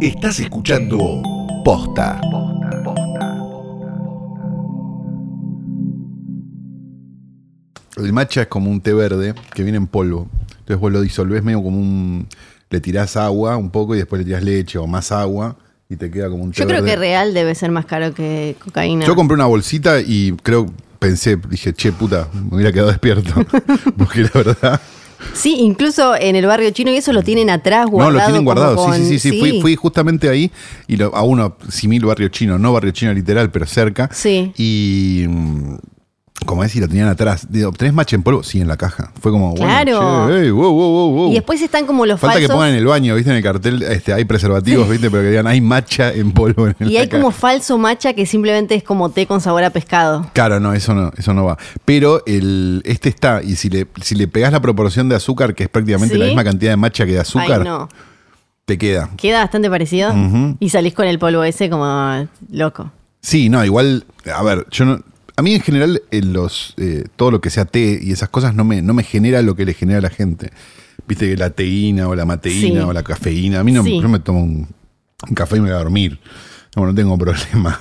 [0.00, 1.22] Estás escuchando
[1.64, 2.20] Posta.
[7.96, 10.28] El matcha es como un té verde que viene en polvo.
[10.50, 12.28] Entonces vos lo disolvés medio como un...
[12.68, 15.56] Le tirás agua un poco y después le tirás leche o más agua
[15.88, 16.94] y te queda como un té Yo creo verde.
[16.94, 19.06] que real debe ser más caro que cocaína.
[19.06, 20.66] Yo compré una bolsita y creo,
[20.98, 23.32] pensé, dije, che, puta, me hubiera quedado despierto.
[23.96, 24.80] Porque la verdad...
[25.32, 28.18] Sí, incluso en el barrio chino y eso lo tienen atrás No, guardado.
[28.18, 29.38] lo tienen guardado, con- sí, sí, sí, sí.
[29.40, 30.50] Fui, fui justamente ahí
[30.88, 34.08] y lo- a uno, simil barrio chino, no barrio chino literal, pero cerca.
[34.12, 34.52] Sí.
[34.56, 35.76] Y mm,
[36.44, 37.46] como es, y lo tenían atrás.
[37.50, 38.42] Digo, ¿tenés matcha en polvo?
[38.42, 39.10] Sí, en la caja.
[39.20, 40.28] Fue como, bueno, Claro.
[40.28, 41.30] che, ey, wow, wow, wow.
[41.30, 42.48] Y después están como los Falta falsos.
[42.50, 43.30] que pongan en el baño, ¿viste?
[43.30, 45.10] En el cartel este, hay preservativos, ¿viste?
[45.10, 46.66] Pero que digan, hay matcha en polvo.
[46.68, 50.30] En Y hay como falso matcha que simplemente es como té con sabor a pescado.
[50.34, 51.56] Claro, no, eso no, eso no va.
[51.84, 55.64] Pero el, este está, y si le, si le pegás la proporción de azúcar, que
[55.64, 56.20] es prácticamente ¿Sí?
[56.20, 57.88] la misma cantidad de matcha que de azúcar, Ay, no.
[58.66, 59.10] te queda.
[59.16, 60.12] Queda bastante parecido.
[60.60, 62.92] Y salís con el polvo ese como loco.
[63.20, 65.00] Sí, no, igual, a ver, yo no.
[65.36, 68.54] A mí en general, en los, eh, todo lo que sea té y esas cosas
[68.54, 70.50] no me, no me genera lo que le genera a la gente.
[71.06, 72.86] Viste que la teína o la mateína Sí.
[72.86, 73.60] o la cafeína.
[73.60, 74.00] A mí no, Sí.
[74.00, 74.66] yo me tomo un,
[75.28, 76.18] un café y me voy a dormir.
[76.74, 77.80] No, no tengo problema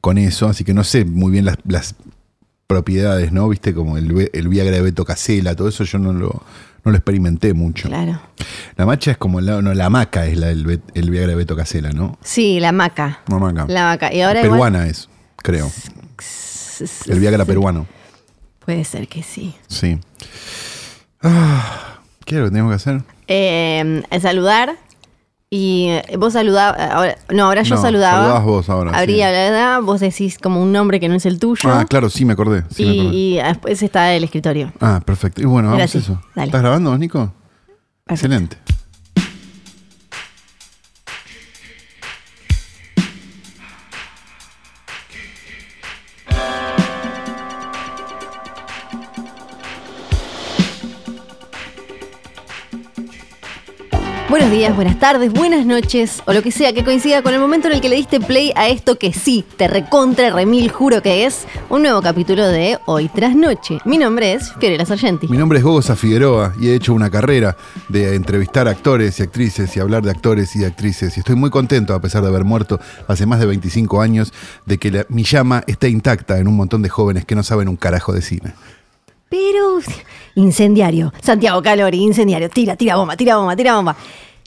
[0.00, 1.94] con eso, así que no sé muy bien las, las
[2.66, 3.48] propiedades, ¿no?
[3.48, 6.42] Viste como el, el Viagra de Beto Casela, todo eso yo no lo,
[6.84, 7.88] no lo experimenté mucho.
[7.88, 8.20] Claro.
[8.76, 11.54] La macha es como la, no, la maca es la del el Viagra de Beto
[11.56, 12.18] Casela, ¿no?
[12.22, 13.20] Sí, la maca.
[13.28, 13.66] No, maca.
[13.68, 14.12] La maca.
[14.12, 15.70] Y ahora igual- Peruana es, creo.
[17.06, 17.86] El Viagra peruano.
[18.64, 19.54] Puede ser que sí.
[19.68, 19.98] Sí.
[21.22, 23.02] Ah, ¿Qué es lo que tenemos que hacer?
[23.26, 24.76] Eh, saludar.
[25.52, 27.16] Y eh, vos saludabas.
[27.28, 28.18] No, ahora yo No, saludaba.
[28.18, 29.36] saludabas vos ahora, Habría sí.
[29.48, 31.68] hablado, vos decís como un nombre que no es el tuyo.
[31.68, 32.62] Ah, claro, sí me acordé.
[32.72, 33.16] Sí me y, acordé.
[33.16, 34.72] y después está el escritorio.
[34.80, 35.40] Ah, perfecto.
[35.42, 36.22] Y bueno, vamos a eso.
[36.36, 36.46] dale.
[36.50, 37.32] ¿Estás grabando, Nico?
[38.04, 38.12] Perfecto.
[38.14, 38.56] Excelente.
[54.60, 57.74] Días, buenas tardes, buenas noches, o lo que sea que coincida con el momento en
[57.74, 61.46] el que le diste play a esto que sí, te recontra remil juro que es
[61.70, 63.78] un nuevo capítulo de Hoy tras Noche.
[63.86, 65.28] Mi nombre es Fiorella Sargenti.
[65.28, 67.56] Mi nombre es Gogosa Figueroa y he hecho una carrera
[67.88, 71.16] de entrevistar actores y actrices y hablar de actores y de actrices.
[71.16, 72.78] Y estoy muy contento, a pesar de haber muerto
[73.08, 74.30] hace más de 25 años,
[74.66, 77.66] de que la- mi llama está intacta en un montón de jóvenes que no saben
[77.66, 78.52] un carajo de cine.
[79.30, 79.78] Pero
[80.34, 83.96] incendiario, Santiago Calori, incendiario, tira, tira bomba, tira bomba, tira bomba.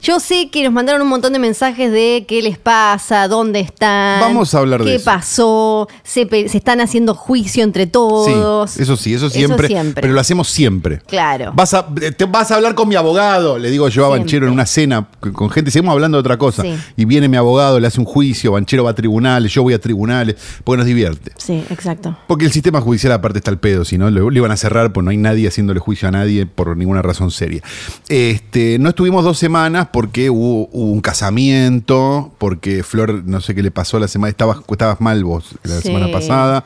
[0.04, 4.20] Yo sé que nos mandaron un montón de mensajes de qué les pasa, dónde están.
[4.20, 5.04] Vamos a hablar de qué eso.
[5.06, 8.70] pasó, se, pe- se están haciendo juicio entre todos.
[8.70, 10.02] Sí, eso sí, eso siempre, siempre.
[10.02, 11.00] Pero lo hacemos siempre.
[11.06, 11.52] Claro.
[11.54, 14.10] Vas a, te vas a hablar con mi abogado, le digo yo a.
[14.10, 16.60] Banchero en una cena con- gente, seguimos hablando de otra cosa.
[16.60, 16.74] Sí.
[16.98, 19.80] Y viene mi abogado, le hace un juicio, Banchero va a tribunales, yo voy a
[19.80, 21.32] tribunales, porque nos divierte.
[21.38, 22.14] Sí, exacto.
[22.26, 24.92] Porque el sistema judicial aparte está al pedo, si no, le, le iban a cerrar,
[24.92, 27.62] pues no hay nadie haciéndole juicio a nadie por ninguna razón seria.
[28.08, 33.62] Este, no estuvimos dos semanas porque hubo, hubo un casamiento, porque Flor, no sé qué
[33.62, 35.82] le pasó la semana, estabas, estabas mal vos la Sí.
[35.82, 36.64] semana pasada.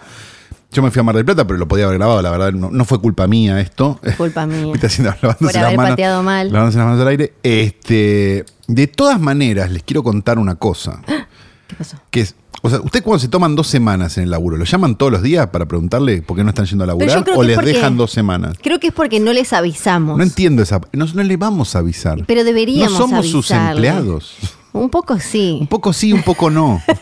[0.73, 2.71] Yo me fui a Mar del Plata, pero lo podía haber grabado, la verdad, no,
[2.71, 4.01] no fue culpa mía esto.
[4.17, 4.73] Culpa mía.
[4.83, 6.51] Haciendo, Por haber manos, pateado mal.
[6.51, 7.35] lavándose las manos al aire.
[7.43, 11.03] Este, de todas maneras, les quiero contar una cosa.
[11.69, 11.99] ¿Qué pasó?
[12.11, 14.97] Que es, o sea, ¿ustedes cuando se toman dos semanas en el laburo, lo llaman
[14.97, 17.73] todos los días para preguntarle por qué no están yendo a laburar o les porque-
[17.73, 18.57] dejan dos semanas?
[18.63, 20.17] Creo que es porque no les avisamos.
[20.17, 20.81] No entiendo esa.
[20.93, 22.25] No, no le vamos a avisar.
[22.27, 24.35] Pero deberíamos No somos sus empleados.
[24.73, 25.59] Un poco sí.
[25.61, 26.83] Un poco sí, un poco no.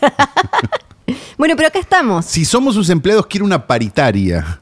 [1.37, 2.25] Bueno, pero acá estamos.
[2.25, 4.59] Si somos sus empleados, quiero una paritaria.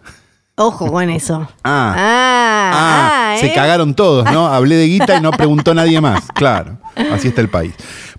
[0.56, 1.48] Ojo con eso.
[1.64, 1.94] Ah.
[1.98, 3.54] Ah, Ah, ah, se ¿eh?
[3.54, 4.48] cagaron todos, ¿no?
[4.48, 6.26] Hablé de guita y no preguntó nadie más.
[6.34, 6.78] Claro,
[7.12, 7.74] así está el país.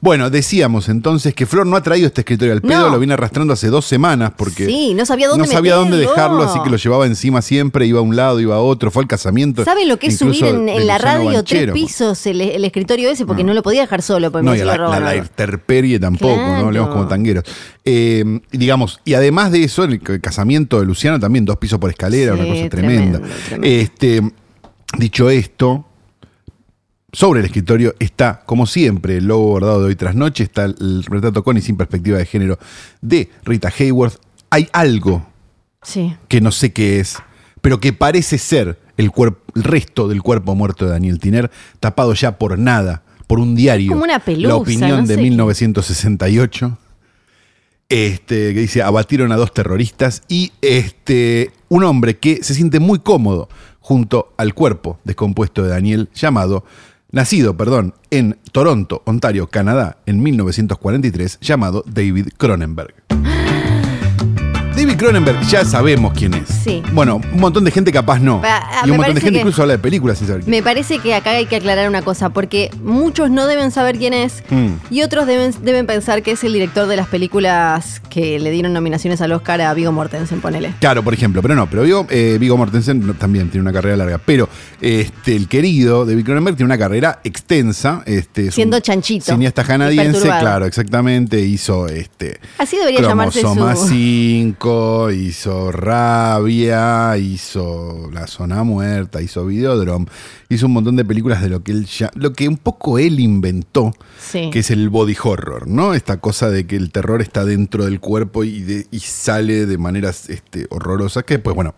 [0.07, 2.91] Bueno, decíamos entonces que Flor no ha traído este escritorio al pedo, No.
[2.91, 6.11] lo viene arrastrando hace dos semanas porque Sí, no sabía dónde no sabía dónde meterlo.
[6.15, 9.03] dejarlo, así que lo llevaba encima siempre, iba a un lado, iba a otro, fue
[9.03, 9.65] al casamiento.
[9.65, 11.73] ¿Saben lo que es subir en, la radio Banchero.
[11.73, 13.27] tres pisos el, el escritorio ese?
[13.27, 15.23] Porque no, lo podía dejar solo, porque No, me y la, la, la algo.
[15.25, 16.59] intemperie tampoco, Claro.
[16.61, 16.67] ¿no?
[16.69, 17.43] Hablemos como tangueros.
[17.85, 22.35] Eh, digamos, y además de eso, el, casamiento de Luciano también, dos pisos por escalera,
[22.37, 23.21] Sí, una cosa tremenda.
[23.61, 24.23] Este,
[24.99, 25.85] dicho esto,
[27.17, 31.03] sobre el escritorio está, como siempre, el logo bordado de hoy tras noche, está el
[31.03, 32.59] retrato con y sin perspectiva de género
[33.01, 34.21] de Rita Hayworth.
[34.51, 35.27] Hay algo
[35.83, 36.15] Sí.
[36.29, 37.17] que no sé qué es,
[37.63, 39.11] pero que parece ser el,
[39.55, 43.93] el resto del cuerpo muerto de Daniel Tiner, tapado ya por nada, por un diario.
[43.93, 45.23] Como una pelusa, La opinión no de sé qué.
[45.23, 46.79] 1968.
[47.89, 52.99] Este, que dice, abatieron a dos terroristas y este, un hombre que se siente muy
[52.99, 53.49] cómodo
[53.81, 56.65] junto al cuerpo descompuesto de Daniel llamado
[57.11, 62.95] nacido, perdón, en Toronto, Ontario, Canadá, en 1943, llamado David Cronenberg.
[64.97, 66.49] David Cronenberg ya sabemos quién es.
[66.49, 66.83] Sí.
[66.93, 68.41] Bueno, un montón de gente capaz no.
[68.43, 71.01] Ah, y un montón de gente incluso habla de películas sin saber quién Me parece
[71.01, 74.75] que acá hay que aclarar una cosa, porque muchos no deben saber quién es Mm.
[74.91, 78.73] y otros deben, deben pensar que es el director de las películas que le dieron
[78.73, 80.73] nominaciones al Oscar a Vigo Mortensen, ponele.
[80.81, 84.19] Claro, por ejemplo, pero no, pero Vigo, eh, Mortensen también tiene una carrera larga.
[84.25, 84.49] Pero
[84.81, 88.03] este, el querido David Cronenberg tiene una carrera extensa.
[88.07, 91.41] Este, es Siendo chanchito Cineasta canadiense, claro, exactamente.
[91.41, 92.41] Hizo este.
[92.57, 93.87] Así debería llamarse su...
[93.89, 100.07] 5, hizo Rabia, hizo La Zona Muerta, hizo Videodrome,
[100.49, 103.21] hizo un montón de películas de lo que él ya, lo que un poco él
[103.21, 104.51] inventó, Sí.
[104.51, 105.95] que es el body horror, ¿no?
[105.95, 109.79] Esta cosa de que el terror está dentro del cuerpo y, de- y sale de
[109.79, 111.75] maneras este, horrorosas, que pues bueno,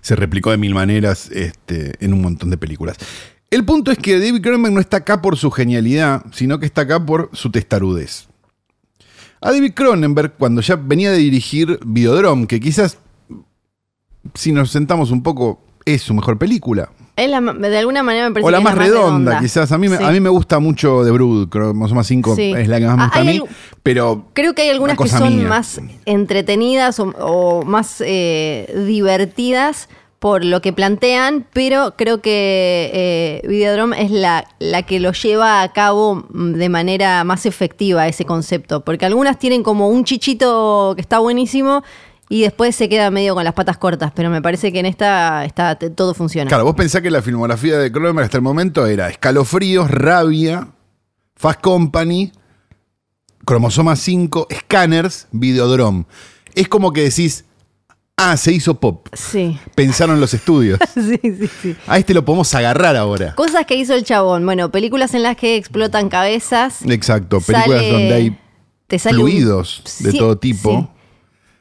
[0.00, 2.96] se replicó de mil maneras este, en un montón de películas.
[3.50, 6.82] El punto es que David Cronenberg no está acá por su genialidad, sino que está
[6.82, 8.25] acá por su testarudez.
[9.46, 12.98] A David Cronenberg, cuando ya venía de dirigir Videodrome, que quizás,
[14.34, 16.90] si nos sentamos un poco, es su mejor película.
[17.14, 19.72] Es la de alguna manera me parece O la que es más redonda, quizás.
[19.72, 19.94] A mí, Sí.
[20.02, 22.52] a mí me gusta mucho The Brood, Cromosoma 5 Sí.
[22.56, 23.40] es la que más me Ah, gusta a mí.
[23.82, 25.48] Pero Creo que hay algunas Una que son mía.
[25.48, 29.88] más entretenidas o, o más eh, divertidas
[30.18, 35.62] por lo que plantean, pero creo que eh, Videodrome es la, la que lo lleva
[35.62, 40.94] a cabo mm, de manera más efectiva ese concepto, porque algunas tienen como un chichito
[40.96, 41.82] que está buenísimo
[42.28, 45.44] y después se queda medio con las patas cortas, pero me parece que en esta
[45.44, 46.48] está, todo funciona.
[46.48, 50.68] Claro, vos pensás que la filmografía de Cronenberg hasta el momento era Escalofríos, Rabia,
[51.36, 52.32] Fast Company,
[53.44, 56.06] Cromosoma 5, Scanners, Videodrome.
[56.54, 57.44] Es como que decís,
[58.16, 59.08] ah, se hizo pop.
[59.12, 60.78] Sí, Pensaron los estudios.
[60.94, 61.76] sí, sí, sí.
[61.86, 63.34] A este lo podemos agarrar ahora.
[63.34, 64.44] Cosas que hizo el chabón.
[64.44, 66.78] Bueno, películas en las que explotan cabezas.
[66.86, 68.38] Exacto, películas Sale- donde hay
[68.86, 70.80] te sale un- fluidos de Sí, todo tipo.
[70.80, 70.88] sí.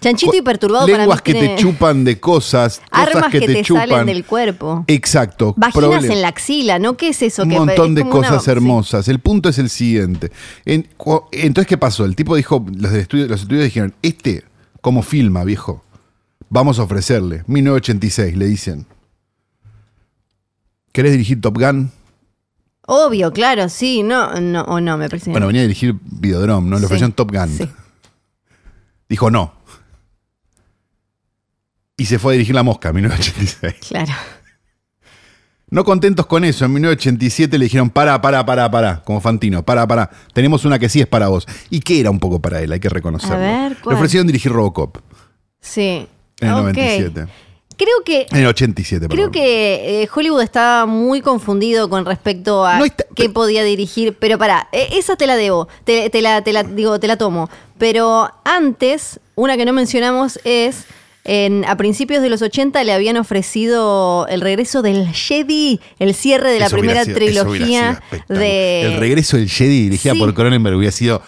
[0.02, 3.40] Chanchito y perturbado Lenguas para que mí te tiene chupan de cosas, armas cosas que,
[3.42, 3.90] te, chupan.
[3.90, 4.84] salen del cuerpo.
[4.88, 5.56] Exacto.
[5.58, 6.96] Vaginas en la axila, ¿no?
[6.96, 7.42] ¿Qué es eso?
[7.44, 8.52] un que montón de una- cosas sí.
[8.52, 9.08] hermosas.
[9.08, 10.32] El punto es el siguiente.
[10.66, 10.88] En-
[11.32, 12.06] entonces, ¿qué pasó?
[12.06, 14.44] El tipo dijo, los, del estudio, los estudios dijeron, este,
[14.82, 15.84] como filma, viejo,
[16.56, 17.44] vamos a ofrecerle.
[17.48, 18.88] 1986, le dicen.
[20.92, 21.92] ¿Querés dirigir Top Gun?
[22.88, 25.32] Obvio, claro, sí, no, no, o no, me parece.
[25.32, 26.76] Bueno, venía a dirigir Videodrome, ¿no?
[26.78, 27.50] Le Sí, ofrecieron Top Gun.
[27.50, 27.70] sí.
[29.10, 29.54] Dijo no.
[31.98, 33.76] Y se fue a dirigir La Mosca en 1986.
[33.90, 34.14] Claro.
[35.70, 39.86] No contentos con eso, en 1987 le dijeron, para, para, para, para, como Fantino, para,
[39.88, 41.46] para, tenemos una que sí es para vos.
[41.70, 43.36] Y que era un poco para él, hay que reconocerlo.
[43.36, 43.96] A ver, le ¿cuál?
[43.96, 44.98] ofrecieron dirigir Robocop
[45.60, 46.08] Sí.
[46.42, 46.62] En el Ok.
[46.64, 47.26] 97.
[47.78, 49.32] Creo que En el 87, Creo perdón.
[49.34, 54.38] que eh, Hollywood está muy confundido con respecto a No está- qué podía dirigir, pero
[54.38, 57.50] pará, eh, esa te la debo, te, te la, te la- digo, te la tomo.
[57.78, 60.86] Pero antes, una que no mencionamos es,
[61.26, 66.52] en, a principios de los 80 le habían ofrecido el regreso del Jedi, el cierre
[66.52, 68.84] de la Eso primera sido- trilogía de...
[68.94, 70.20] El regreso del Jedi dirigida Sí.
[70.20, 71.22] por Cronenberg hubiera sido...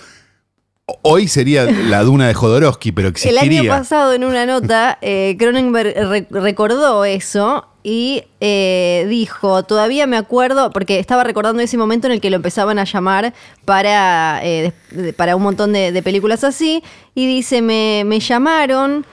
[1.01, 3.59] Hoy sería la duna de Jodorowsky, pero El existiría.
[3.59, 10.15] año pasado, en una nota, eh, Cronenberg re- recordó eso y eh, dijo, todavía me
[10.15, 13.33] acuerdo, porque estaba recordando ese momento en el que lo empezaban a llamar
[13.65, 14.71] para, eh,
[15.17, 16.81] para un montón de, de películas así,
[17.13, 19.05] y dice, me, me llamaron,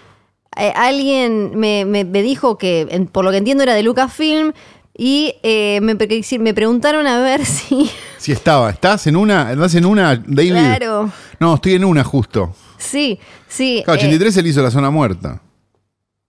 [0.57, 4.53] eh, alguien me, me- me dijo que, en- por lo que entiendo, era de Lucasfilm,
[4.97, 7.91] y eh, me, pre- me preguntaron a ver si...
[8.19, 9.53] Si estaba, ¿estás en una?
[9.53, 10.53] ¿Estás en una, David?
[10.53, 11.11] Claro,
[11.41, 12.55] No, estoy en una justo.
[12.79, 13.83] sí, sí.
[13.85, 15.41] Claro, eh, 83 él hizo La Zona Muerta.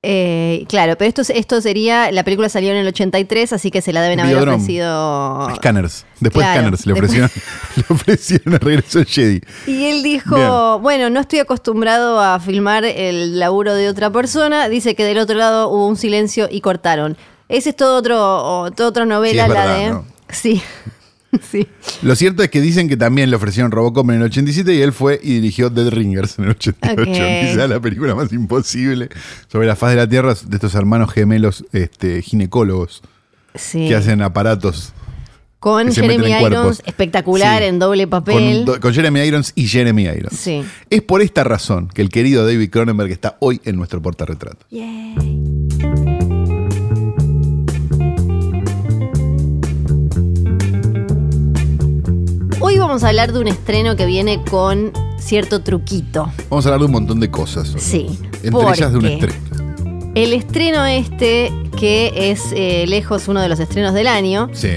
[0.08, 3.92] Eh, claro, pero esto, esto sería, la película salió en el 83, así que se
[3.92, 5.50] la deben haber ofrecido.
[5.56, 6.06] Scanners.
[6.20, 7.32] Después Claro, Scanners le después- ofrecieron,
[7.76, 9.42] le ofrecieron el regreso del Jedi.
[9.66, 10.84] Y él dijo, Bien.
[10.84, 14.70] bueno, no estoy acostumbrado a filmar el laburo de otra persona.
[14.70, 17.18] Dice que del otro lado hubo un silencio y cortaron.
[17.50, 18.18] Ese es todo otro,
[18.64, 19.90] o- toda otra novela, Sí, es la verdad, de.
[19.92, 20.06] ¿no?
[20.30, 20.62] Sí.
[21.52, 21.68] sí.
[22.02, 24.92] Lo cierto es que dicen que también le ofrecieron Robocop en el 87 y él
[24.94, 27.02] fue y dirigió Dead Ringers en el 88.
[27.02, 27.08] Ok.
[27.52, 29.10] Quizá la película más imposible
[29.48, 33.02] sobre la faz de la Tierra de estos hermanos gemelos este, ginecólogos
[33.54, 33.88] sí.
[33.88, 34.94] que hacen aparatos.
[35.60, 36.32] Con Jeremy.
[36.46, 37.68] Irons, espectacular Sí.
[37.70, 38.66] en doble papel.
[38.80, 40.38] Con Jeremy Irons y Jeremy Irons.
[40.38, 40.64] Sí.
[40.92, 44.66] Es por esta razón que el querido David Cronenberg está hoy en nuestro portarretrato.
[44.70, 45.16] Yay.
[52.68, 56.34] Hoy vamos a hablar de un estreno que viene con cierto truquito.
[56.50, 57.76] Vamos a hablar de un montón de cosas.
[57.76, 57.80] hoy.
[57.80, 60.12] Sí, Entre ellas de un estreno.
[60.16, 64.70] El estreno este, que es eh, lejos uno de los estrenos del año, Sí.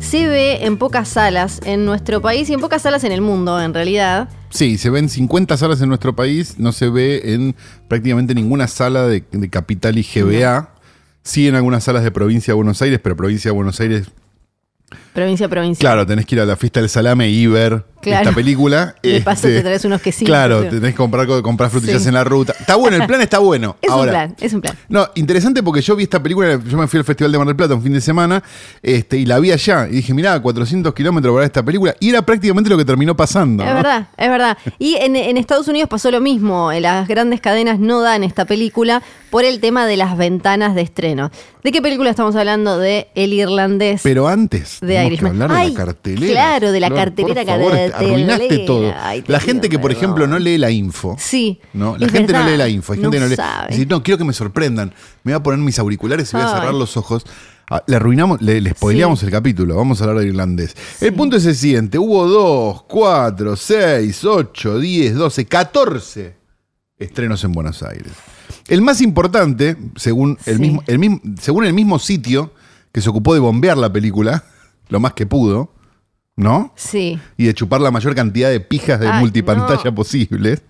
[0.00, 3.62] se ve en pocas salas en nuestro país y en pocas salas en el mundo,
[3.62, 4.28] en realidad.
[4.50, 7.54] Sí, se ven 50 salas en nuestro país, no se ve en
[7.86, 10.74] prácticamente ninguna sala de, de Capital y GBA.
[11.22, 14.10] Sí en algunas salas de provincia de Buenos Aires, pero provincia de Buenos Aires
[15.12, 15.80] Provincia a provincia.
[15.80, 18.22] Claro, tenés que ir a la fiesta del salame y ver Claro.
[18.24, 18.96] esta película.
[19.02, 20.26] De paso Este, te traes unos quesitos.
[20.28, 22.08] Claro, tenés que comprar, comprar frutillas Sí.
[22.08, 22.52] en la ruta.
[22.58, 23.76] Está bueno, el plan está bueno.
[23.82, 24.76] Es Ahora, un plan, es un plan.
[24.88, 27.56] No, interesante porque yo vi esta película, yo me fui al Festival de Mar del
[27.56, 28.42] Plata un fin de semana
[28.82, 29.86] este, y la vi allá.
[29.88, 31.94] Y dije, mirá, 400 kilómetros para esta película.
[32.00, 33.62] Y era prácticamente lo que terminó pasando.
[33.62, 33.74] Es ¿no?
[33.76, 34.58] verdad, es verdad.
[34.78, 36.72] Y en, en Estados Unidos pasó lo mismo.
[36.72, 41.30] Las grandes cadenas no dan esta película por el tema de las ventanas de estreno.
[41.62, 42.78] ¿De qué película estamos hablando?
[42.78, 44.00] De El Irlandés.
[44.02, 46.32] Pero antes De tenemos que de la cartelera.
[46.32, 47.98] claro, de la cartelera, Por favor, cartelera.
[47.98, 48.94] arruinaste todo.
[48.96, 50.04] Ay, la gente que, por perdón.
[50.04, 51.16] ejemplo, no lee la info.
[51.18, 51.60] Sí.
[51.72, 51.96] ¿no?
[51.98, 52.92] La gente no verdad, lee la info.
[52.92, 53.36] Hay gente que no lee.
[53.36, 53.68] sabe.
[53.76, 54.92] Dice, no, quiero que me sorprendan.
[55.24, 57.24] Me voy a poner mis auriculares y voy a cerrar los ojos.
[57.70, 59.76] Ah, Le arruinamos, le, le spoileamos el capítulo.
[59.76, 60.76] Vamos a hablar de irlandés.
[61.00, 66.34] El punto es el siguiente: hubo 2, 4, 6, 8, 10, 12, 14
[66.98, 68.12] estrenos en Buenos Aires.
[68.68, 70.60] El más importante, según el, Sí.
[70.60, 72.52] mismo, el mismo- según el mismo sitio
[72.92, 74.44] que se ocupó de bombear la película,
[74.88, 75.72] lo más que pudo,
[76.36, 76.72] ¿no?
[76.76, 77.18] Sí.
[77.36, 79.94] y de chupar la mayor cantidad de pijas de Ay, multipantalla no.
[79.94, 80.62] posibles.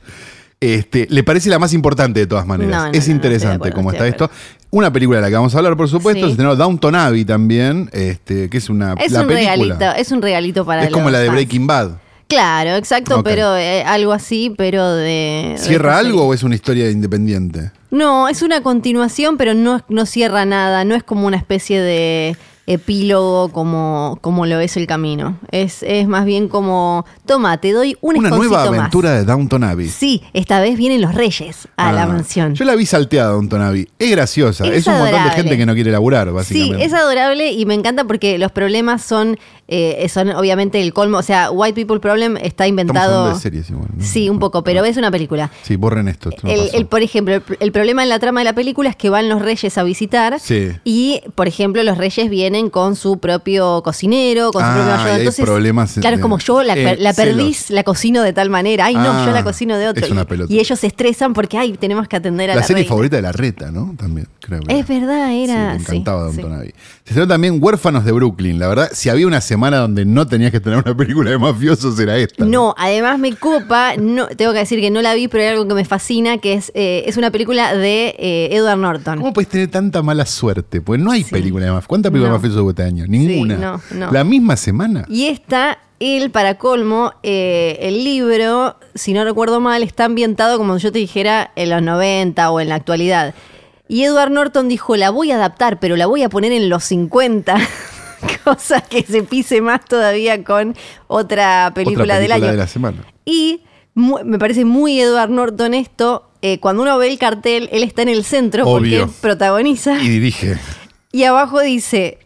[0.60, 2.70] Este, le parece la más importante de todas maneras.
[2.82, 4.30] No, no, es interesante acuerdo, cómo está esto.
[4.70, 6.26] Una película de la que vamos a hablar, por supuesto, Sí.
[6.26, 9.56] se estrenó Downton Abbey también, este, que es una Es la un película.
[9.56, 11.30] regalito, es un regalito para Es como la de.
[11.30, 11.90] Breaking Bad.
[12.28, 15.56] Claro, exacto, pero eh, algo así, pero de.
[15.58, 17.72] ¿Cierra algo o es una historia independiente?
[17.90, 20.84] No, es una continuación, pero no, no cierra nada.
[20.84, 25.38] No es como una especie de epílogo como, como lo es el camino.
[25.50, 28.78] Es, es más bien como, toma, te doy un Una nueva más.
[28.78, 29.88] aventura de Downton Abbey.
[29.88, 32.54] Sí, esta vez vienen los reyes a la Ah, mansión.
[32.54, 33.88] Yo la vi salteada, Downton Abbey.
[33.98, 34.66] Es graciosa.
[34.66, 36.84] Es, Es un montón de gente que no quiere laburar, Sí, básicamente.
[36.84, 39.38] es adorable y me encanta porque los problemas son,
[39.72, 41.18] eh, son obviamente el colmo.
[41.18, 43.28] O sea, White People Problem está inventado.
[43.30, 43.88] de series igual.
[43.96, 44.04] ¿no?
[44.04, 45.50] Sí, un poco, pero es una película.
[45.62, 46.28] Sí, borren esto.
[46.30, 48.96] esto El, el- por ejemplo, el, el problema en la trama de la película es
[48.96, 50.70] que van los reyes a visitar Sí.
[50.84, 54.92] y, por ejemplo, los reyes vienen con su propio cocinero, con su Ah, propio y
[54.92, 55.10] ayudante.
[55.12, 57.70] hay Entonces, problemas claro, es como yo la, eh, la perdí, celos.
[57.70, 58.86] la cocino de tal manera.
[58.86, 60.04] Ay, no, Ah, yo la cocino de otro.
[60.04, 60.52] es una Y- pelota.
[60.52, 62.88] y, ellos se estresan porque, ay, tenemos que atender a La, la, serie reina.
[62.88, 63.94] favorita de la reta, ¿no?
[63.98, 64.60] También, creo.
[64.60, 65.72] que Es verdad, era.
[65.72, 66.36] Sí, me sí, encantaba sí.
[66.36, 66.74] Downton Abbey.
[67.04, 68.60] Se estrenó también Huérfanos de Brooklyn.
[68.60, 71.98] La verdad, si había una semana donde no tenías que tener una película de mafiosos,
[71.98, 72.44] era esta.
[72.44, 75.66] No, además me copa, no, tengo que decir que no la vi, pero hay algo
[75.66, 79.18] que me fascina, que es, eh, es una película de eh, Edward Norton.
[79.18, 80.80] ¿Cómo puedes tener tanta mala suerte?
[80.80, 81.30] Pues no hay Sí.
[81.32, 81.88] película de mafiosos.
[81.88, 82.34] ¿Cuántas películas No.
[82.34, 83.04] de mafiosos hubo este año?
[83.08, 83.56] Ninguna.
[83.56, 84.12] no, no.
[84.12, 85.04] La misma semana.
[85.08, 90.78] Y esta, él, para colmo, eh, el libro, si no recuerdo mal, está ambientado como
[90.78, 93.34] si yo te dijera en los 90 o en la actualidad.
[93.92, 96.82] Y Edward Norton dijo, la voy a adaptar, pero la voy a poner en los
[96.84, 97.56] 50.
[98.44, 100.74] Cosa que se pise más todavía con
[101.08, 102.46] otra película, Otra película del año.
[102.52, 103.04] de la semana.
[103.26, 103.60] Y
[103.94, 106.30] me parece muy Edward Norton esto.
[106.40, 109.00] eh, cuando uno ve el cartel, él está en el centro Obvio.
[109.06, 109.98] porque protagoniza.
[110.02, 110.56] Y dirige.
[111.12, 112.18] Y abajo dice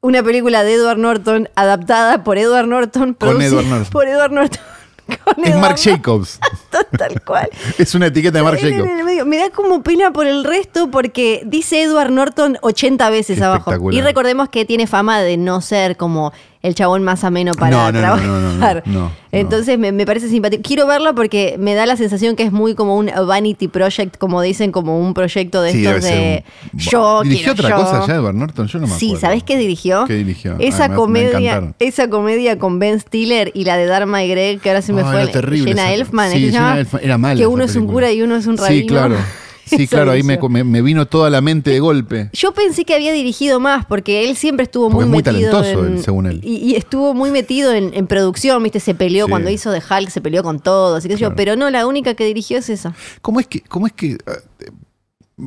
[0.00, 3.90] una película de Edward Norton adaptada por Edward Norton, Con producida Edward Norton.
[3.92, 4.60] por Edward Norton.
[5.42, 6.38] Es Marc Jacobs.
[6.98, 7.48] Tal cual.
[7.78, 8.90] es una etiqueta de Marc Jacobs.
[9.26, 13.90] Me da como pena por el resto porque dice Edward Norton 80 veces Qué abajo.
[13.90, 17.90] Y recordemos que tiene fama de no ser como el chabón más ameno para No,
[17.92, 18.24] no, trabajar.
[18.26, 19.12] no, no, no, no, no.
[19.32, 20.62] Entonces me, me parece simpático.
[20.62, 24.40] Quiero verla porque me da la sensación que es muy como un vanity project, como
[24.42, 27.84] dicen, como un proyecto de Sí, estos de un- yo ¿Dirigió quiero otra yo.
[27.84, 28.66] cosa ya Edward Norton?
[28.68, 29.14] Yo no me acuerdo.
[29.16, 30.04] Sí, ¿sabés qué dirigió?
[30.04, 30.54] ¿Qué dirigió?
[30.60, 34.60] Esa me- me comedia, esa comedia con Ben Stiller y la de Dharma y Greg,
[34.60, 35.21] que ahora se me fue.
[35.22, 36.78] Era terrible Jenna Elfman, sí, ¿es que Jenna?
[36.78, 38.80] Elfman, era mala Que uno es un cura y uno es un rabino.
[38.82, 39.16] Sí, claro.
[39.64, 40.48] Sí, claro, ahí me, dirigió.
[40.50, 42.28] me- me vino toda la mente de golpe.
[42.34, 45.50] Yo pensé que había dirigido más, porque él siempre estuvo Porque muy es muy metido.
[45.62, 46.40] talentoso en- él, según él.
[46.42, 48.80] Y, y estuvo muy metido en, en producción, ¿viste?
[48.80, 49.30] Se peleó Sí.
[49.30, 51.34] cuando hizo de Hulk, se peleó con todos, y qué sé yo.
[51.36, 52.92] Pero no, la única que dirigió es esa.
[53.22, 54.18] ¿Cómo es que, cómo es que eh,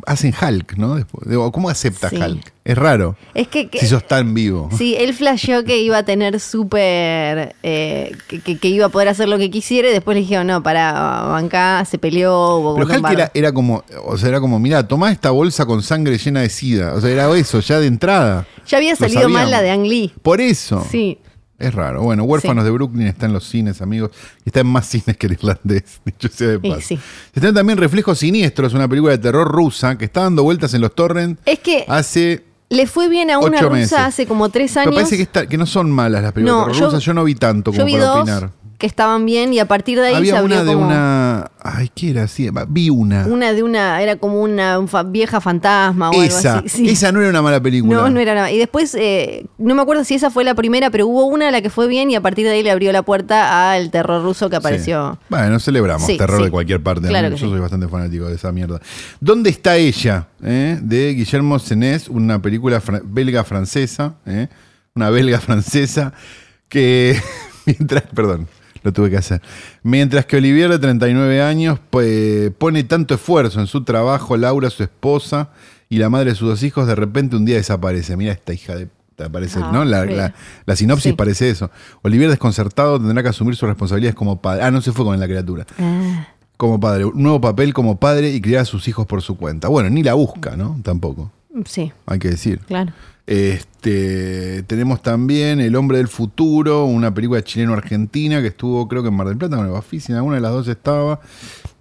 [0.06, 0.96] hacen Hulk, no?
[0.96, 2.18] Después, ¿Cómo acepta Sí.
[2.18, 2.54] Hulk?
[2.64, 3.16] Es raro.
[3.34, 3.70] Es que.
[3.70, 4.70] que- Si sos tan vivo.
[4.78, 7.56] Sí, él flasheó que iba a tener súper.
[7.64, 8.16] eh,
[8.60, 10.92] que, iba a poder hacer lo que quisiera y después le dijeron, no, para,
[11.24, 12.58] banca, se peleó.
[12.58, 15.84] Hubo Pero Hulk era, era como, o sea, era como, mira, tomá esta bolsa con
[15.84, 16.94] sangre llena de sida.
[16.94, 18.48] O sea, era eso, ya de entrada.
[18.68, 20.12] Ya había salido mal la de Ang Lee.
[20.22, 20.86] Por eso.
[20.90, 21.20] Sí.
[21.58, 22.04] Es raro.
[22.04, 22.66] Bueno, Huérfanos Sí.
[22.66, 24.12] de Brooklyn está en los cines, amigos.
[24.44, 26.82] Y está en más cines que el irlandés, dicho sea de paso.
[26.82, 26.98] sí.
[27.34, 30.82] Se están también Reflejos Siniestros, una película de terror rusa que está dando vueltas en
[30.82, 32.44] los torrents Es que hace.
[32.70, 33.94] le fue bien a una rusa meses.
[34.00, 34.94] hace como tres años.
[34.96, 37.04] parece que, está- que no son malas las películas No, de terror yo- rusas.
[37.04, 38.50] Yo no vi tanto Yo como vi para dos opinar.
[38.78, 40.86] Que estaban bien y a partir de ahí se Había abrió una de como...
[40.88, 41.52] una.
[41.64, 42.28] Ay, ¿qué era?
[42.28, 43.26] Sí, vi una.
[43.26, 44.78] Una de una, era como una
[45.08, 46.56] vieja fantasma o esa.
[46.58, 46.78] algo así.
[46.86, 46.90] sí.
[46.90, 47.96] Esa no era una mala película.
[47.96, 48.52] No, no era nada.
[48.52, 51.52] Y después, eh, no me acuerdo si esa fue la primera, pero hubo una a
[51.52, 54.22] la que fue bien y a partir de ahí le abrió la puerta al terror
[54.22, 55.14] ruso que apareció.
[55.22, 55.26] Sí.
[55.30, 57.08] Bueno, celebramos Sí, terror de cualquier parte.
[57.08, 58.80] Claro Yo soy bastante fanático de esa mierda.
[59.20, 60.28] ¿Dónde está ella?
[60.44, 60.78] eh?
[60.82, 64.16] De Guillermo Senés, una película fra- belga-francesa.
[64.26, 64.48] eh,
[64.96, 66.14] Una belga-francesa
[66.70, 67.20] que.
[67.66, 68.04] mientras.
[68.14, 68.48] Perdón.
[68.86, 69.42] Lo tuve que hacer.
[69.84, 74.84] Mientras que Olivier, de 39 años, pues, pone tanto esfuerzo en su trabajo, Laura, su
[74.84, 75.50] esposa
[75.90, 78.16] y la madre de sus dos hijos, de repente un día desaparece.
[78.16, 78.86] Mira esta hija de.
[78.86, 79.84] puta, Parece, Ah, ¿no?
[79.86, 80.34] La, la-
[80.66, 81.14] la sinopsis Sí.
[81.14, 81.72] parece eso.
[82.04, 84.64] Olivier, desconcertado, tendrá que asumir sus responsabilidades como padre.
[84.64, 85.66] Ah, no se fue con la criatura.
[85.80, 86.28] Ah,
[86.58, 87.06] Como padre.
[87.06, 89.68] Un nuevo papel como padre y criar a sus hijos por su cuenta.
[89.68, 90.80] Bueno, ni la busca, ¿no?
[90.84, 91.32] Tampoco.
[91.66, 92.60] sí, Hay que decir.
[92.68, 92.92] claro.
[93.28, 99.16] Este, tenemos también El hombre del futuro, una película chileno-argentina que estuvo creo que en
[99.16, 101.20] Mar del Plata el Bafisi, en alguna de las dos estaba.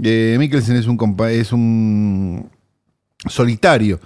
[0.03, 2.51] Eh, Mikkelsen es un, es un
[3.27, 4.01] solitario,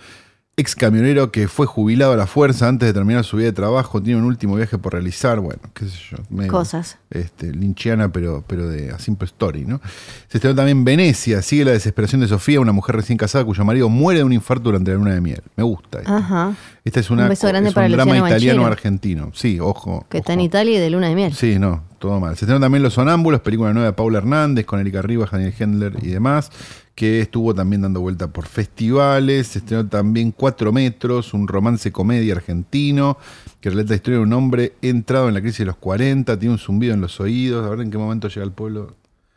[0.58, 4.02] ex camionero que fue jubilado a la fuerza antes de terminar su vida de trabajo,
[4.02, 6.18] tiene un último viaje por realizar, bueno, qué sé yo.
[6.28, 6.98] medio, Cosas.
[7.10, 9.80] Este, linchiana, pero, pero de A Simple Story, ¿no?
[10.28, 13.88] Se estrenó también Venecia, sigue la desesperación de Sofía, una mujer recién casada cuyo marido
[13.88, 15.42] muere de un infarto durante la luna de miel.
[15.56, 16.00] Me gusta.
[16.00, 16.16] esta.
[16.16, 16.54] Ajá.
[16.84, 19.30] Esta es una Un beso grande es para un drama italiano-argentino.
[19.34, 20.06] Sí, ojo.
[20.08, 21.34] Que está en Italia y de luna de miel.
[21.34, 22.36] Sí, no, todo mal.
[22.36, 25.96] Se estrenó también Los Sonámbulos, película nueva de Paula Hernández con Erika Rivas, Daniel Hendler
[26.02, 26.50] y demás,
[26.98, 29.46] que estuvo también dando vuelta por festivales.
[29.46, 33.16] Se estrenó también Cuatro Metros, un romance comedia argentino
[33.60, 36.52] que relata la historia de un hombre entrado en la crisis de los 40, tiene
[36.54, 37.64] un zumbido en los oídos.
[37.64, 38.96] A ver en qué momento llega al pueblo.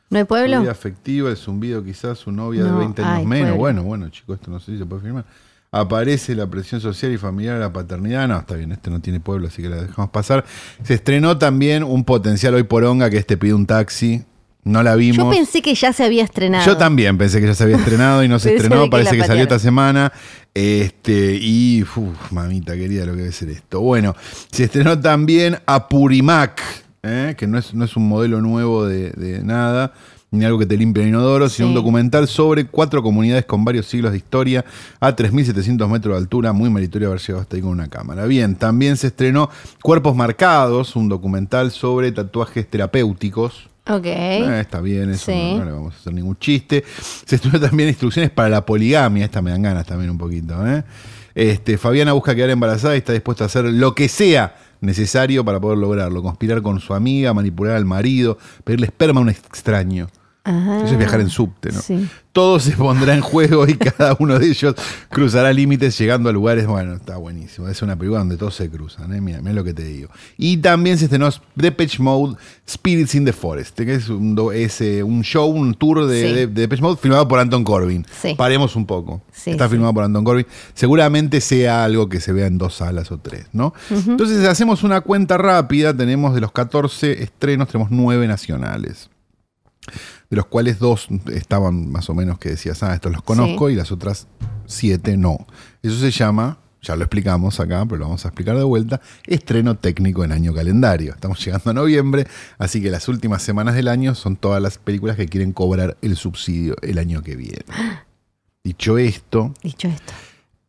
[0.10, 0.60] ¿No hay Su pueblo?
[0.62, 3.44] vida afectiva, el zumbido quizás, su novia de No, 20 años ay, menos.
[3.50, 3.60] pueblo.
[3.60, 5.26] Bueno, bueno, chicos, esto no sé si se puede firmar.
[5.72, 8.28] Aparece la presión social y familiar a la paternidad.
[8.28, 10.46] No, está bien, este no tiene pueblo, así que la dejamos pasar.
[10.84, 14.26] Se estrenó también un potencial hoy poronga que este pide un taxi.
[14.64, 15.18] No la vimos.
[15.18, 16.66] Yo pensé que ya se había estrenado.
[16.66, 18.90] Yo también pensé que ya se había estrenado y no se estrenó.
[18.90, 20.12] Parece que salió esta semana.
[20.54, 23.82] Este, y, uf, mamita querida, lo que debe ser esto.
[23.82, 24.16] Bueno,
[24.52, 26.62] se estrenó también Apurimac,
[27.04, 27.36] ¿eh?
[27.38, 29.94] que no es, no es un modelo nuevo de, de nada,
[30.30, 31.70] ni algo que te limpie el inodoro, sino Sí.
[31.70, 34.64] un documental sobre cuatro comunidades con varios siglos de historia
[35.00, 36.54] a 3.700 metros de altura.
[36.54, 38.26] Muy meritorio haber llegado hasta ahí con una cámara.
[38.28, 39.50] Bien, también se estrenó
[39.82, 43.71] Cuerpos Marcados, un documental sobre tatuajes terapéuticos.
[43.88, 44.06] Ok.
[44.06, 45.54] Eh, está bien, eso Sí.
[45.54, 46.84] no, no le vamos a hacer ningún chiste.
[47.26, 50.66] Se estudió también instrucciones para la poligamia, esta me dan ganas también un poquito.
[50.68, 50.84] ¿eh?
[51.34, 55.60] Este, Fabiana busca quedar embarazada y está dispuesta a hacer lo que sea necesario para
[55.60, 56.22] poder lograrlo.
[56.22, 60.08] Conspirar con su amiga, manipular al marido, pedirle esperma a un extraño.
[60.44, 60.78] Ajá.
[60.78, 61.80] Eso es viajar en subte, ¿no?
[61.82, 62.10] Sí.
[62.32, 64.74] Todo se pondrá en juego y cada uno de ellos
[65.10, 66.66] cruzará límites llegando a lugares.
[66.66, 67.68] Bueno, está buenísimo.
[67.68, 69.22] Es una película donde todos se cruzan, ¿eh?
[69.22, 70.10] Mira, mira lo que te digo.
[70.38, 75.04] Y también se estrenó Depeche Mode Spirits in the Forest, que es un, es, eh,
[75.04, 76.34] un show, un tour de, Sí.
[76.34, 78.04] de- de Depeche Mode filmado por Anton Corbin.
[78.20, 78.34] Sí.
[78.34, 79.22] Paremos un poco.
[79.46, 80.48] Está filmado por Anton Corbin.
[80.74, 83.76] Seguramente sea algo que se vea en dos salas o tres, ¿no?
[83.92, 85.96] Entonces, hacemos una cuenta rápida.
[85.96, 89.10] Tenemos de los 14 estrenos, tenemos 9 nacionales
[90.32, 93.76] de los cuales dos estaban más o menos que decías, ah, estos los conozco, y
[93.76, 94.28] las otras
[94.66, 95.46] siete no.
[95.84, 99.76] Eso se llama, ya lo explicamos acá, pero lo vamos a explicar de vuelta, estreno
[99.76, 101.12] técnico en año calendario.
[101.12, 102.26] Estamos llegando a noviembre,
[102.58, 106.16] así que las últimas semanas del año son todas las películas que quieren cobrar el
[106.16, 107.66] subsidio el año que viene.
[108.64, 110.14] Dicho esto, Dicho esto.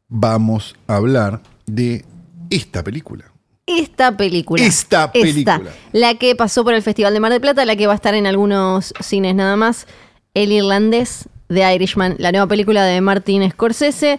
[0.09, 2.05] vamos a hablar de
[2.51, 3.32] esta película.
[3.67, 4.63] Esta película.
[4.65, 5.71] Esta película.
[5.93, 8.15] la que pasó por el Festival de Mar del Plata, la que va a estar
[8.15, 9.87] en algunos cines nada más.
[10.35, 14.19] El irlandés de Irishman, la nueva película de Martin Scorsese,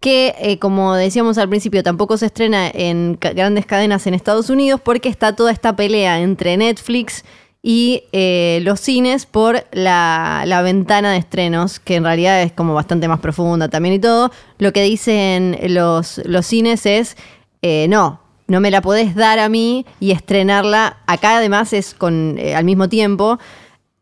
[0.00, 4.48] que eh, como decíamos al principio, tampoco se estrena en ca- grandes cadenas en Estados
[4.48, 7.22] Unidos porque está toda esta pelea entre Netflix
[7.62, 12.72] y eh, los cines por la, la ventana de estrenos, que en realidad es como
[12.72, 14.32] bastante más profunda también y todo.
[14.56, 17.18] Lo que dicen los, los cines es,
[17.60, 20.98] eh, no, no me la podés dar a mí y estrenarla.
[21.06, 23.38] Acá además es con eh, al mismo tiempo.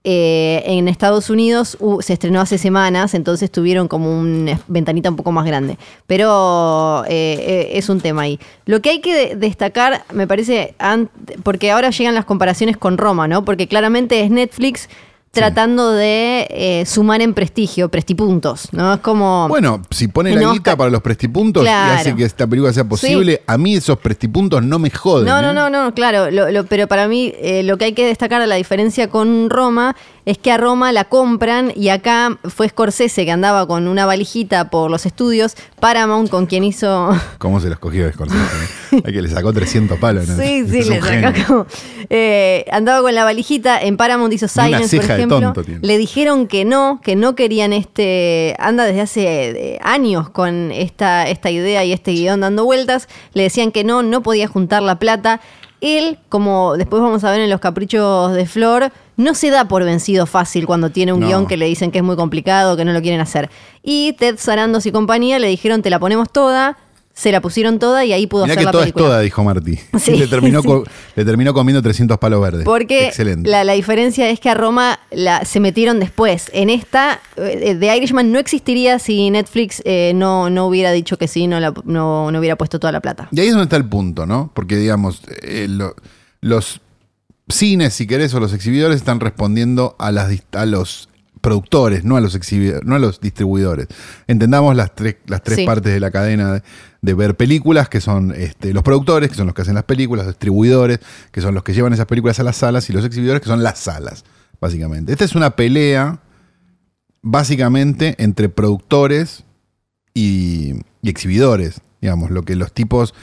[0.04, 5.32] Eh, en Estados Unidos se estrenó hace semanas, entonces tuvieron como una ventanita un poco
[5.32, 5.76] más grande.
[6.06, 8.38] Pero eh, es un tema ahí.
[8.64, 10.74] Lo que hay que de- destacar, me parece,
[11.42, 13.44] porque ahora llegan las comparaciones con Roma, ¿no?
[13.44, 14.88] Porque claramente es Netflix
[15.30, 18.94] tratando de eh, sumar en prestigio, prestipuntos, ¿no?
[18.94, 19.46] Es como...
[19.48, 21.94] Bueno, si pone la guita para los prestipuntos Claro.
[21.94, 25.26] y hace que esta película sea posible, a mí esos prestipuntos no me joden.
[25.26, 25.54] No, no, ¿eh?
[25.54, 28.54] no, no, claro, lo- lo- pero para mí eh, lo que hay que destacar la
[28.56, 29.94] diferencia con Roma
[30.28, 34.68] es que a Roma la compran y acá fue Scorsese que andaba con una valijita
[34.68, 37.08] por los estudios, Paramount con quien hizo...
[37.38, 38.42] ¿Cómo se los cogió Scorsese?
[38.42, 39.02] eh?
[39.06, 40.28] Hay que le sacó 300 palos.
[40.28, 40.36] ¿no?
[40.36, 41.66] Sí, sí, le sacó como...
[42.10, 45.96] eh, andaba con la valijita, en Paramount hizo Silence, por ceja de ejemplo, tonto le
[45.96, 48.54] dijeron que no, que no querían este.
[48.58, 53.08] Anda desde hace eh, años con esta, esta idea y este guion dando vueltas.
[53.32, 55.40] Le decían que no, no podía juntar la plata.
[55.80, 59.84] Él, como después vamos a ver en los caprichos de Flor, no se da por
[59.84, 61.26] vencido fácil cuando tiene un No.
[61.26, 63.50] guion que le dicen que es muy complicado, que no lo quieren hacer.
[63.82, 66.78] Y Ted Sarandos y compañía le dijeron, te la ponemos toda,
[67.14, 69.04] se la pusieron toda y ahí pudo Mirá hacer que la toda película.
[69.04, 69.76] es toda, dijo Martí.
[69.98, 70.68] Sí, le, terminó sí.
[70.68, 70.84] co-
[71.16, 72.64] le terminó comiendo 300 palos verdes.
[72.64, 73.50] Porque Excelente.
[73.50, 76.48] la, la diferencia es que a Roma la, se metieron después.
[76.54, 81.26] En esta, eh, The Irishman no existiría si Netflix eh, no, no hubiera dicho que
[81.26, 83.26] sí, no, la- no, no hubiera puesto toda la plata.
[83.32, 84.52] Y ahí es donde está el punto, ¿no?
[84.54, 85.96] Porque, digamos, eh, lo-
[86.40, 86.80] los
[87.50, 91.08] cines, si querés, o los exhibidores están respondiendo a, las, dis- a los
[91.40, 93.86] productores, no a los exhibidores, no a los distribuidores.
[94.26, 95.66] Entendamos las tres, las tres Sí.
[95.66, 96.62] partes de la cadena de,
[97.00, 100.26] de ver películas, que son este, los productores, que son los que hacen las películas,
[100.26, 100.98] los distribuidores,
[101.30, 103.62] que son los que llevan esas películas a las salas, y los exhibidores, que son
[103.62, 104.24] las salas,
[104.60, 105.12] básicamente.
[105.12, 106.20] Esta es una pelea,
[107.22, 109.44] básicamente, entre productores
[110.14, 113.14] y, y exhibidores, digamos, lo que los tipos,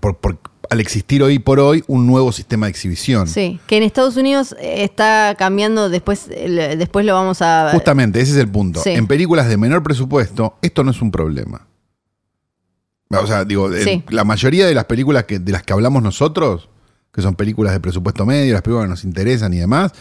[0.00, 0.38] por, por-
[0.70, 3.26] al existir hoy por hoy un nuevo sistema de exhibición.
[3.26, 7.70] Sí, que en Estados Unidos eh, está cambiando, después, después lo vamos a...
[7.72, 8.80] Justamente, ese es el punto.
[8.82, 8.90] Sí.
[8.90, 11.66] En películas de menor presupuesto, esto no es un problema.
[13.10, 13.70] O sea, digo,
[14.10, 16.68] la mayoría de las películas que, de las que hablamos nosotros,
[17.12, 19.92] que son películas de presupuesto medio, las películas que nos interesan y demás,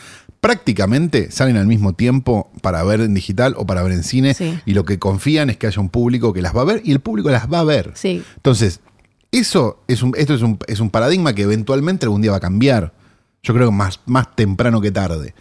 [0.42, 4.34] prácticamente salen al mismo tiempo para ver en digital o para ver en cine.
[4.34, 4.60] Sí.
[4.66, 6.92] Y lo que confían es que haya un público que las va a ver y
[6.92, 7.92] el público las va a ver.
[7.96, 8.82] Sí, Entonces,
[9.32, 12.42] eso es un, esto es un, es un paradigma que eventualmente algún día va a
[12.42, 12.94] cambiar.
[13.44, 15.34] Yo creo que más, más temprano que tarde.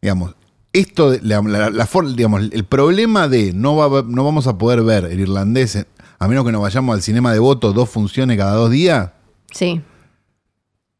[0.00, 0.34] Digamos,
[0.72, 5.20] esto, la, la- digamos, el problema de no, va, no vamos a poder ver el
[5.20, 5.86] irlandés,
[6.18, 9.10] a menos que nos vayamos al cinema de voto dos funciones cada dos días,
[9.52, 9.80] sí,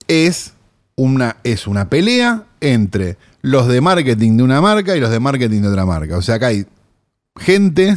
[0.06, 0.52] es
[0.96, 5.62] una, es una pelea entre los de marketing de una marca y los de marketing
[5.62, 6.16] de otra marca.
[6.16, 6.66] O sea, acá hay
[7.36, 7.96] gente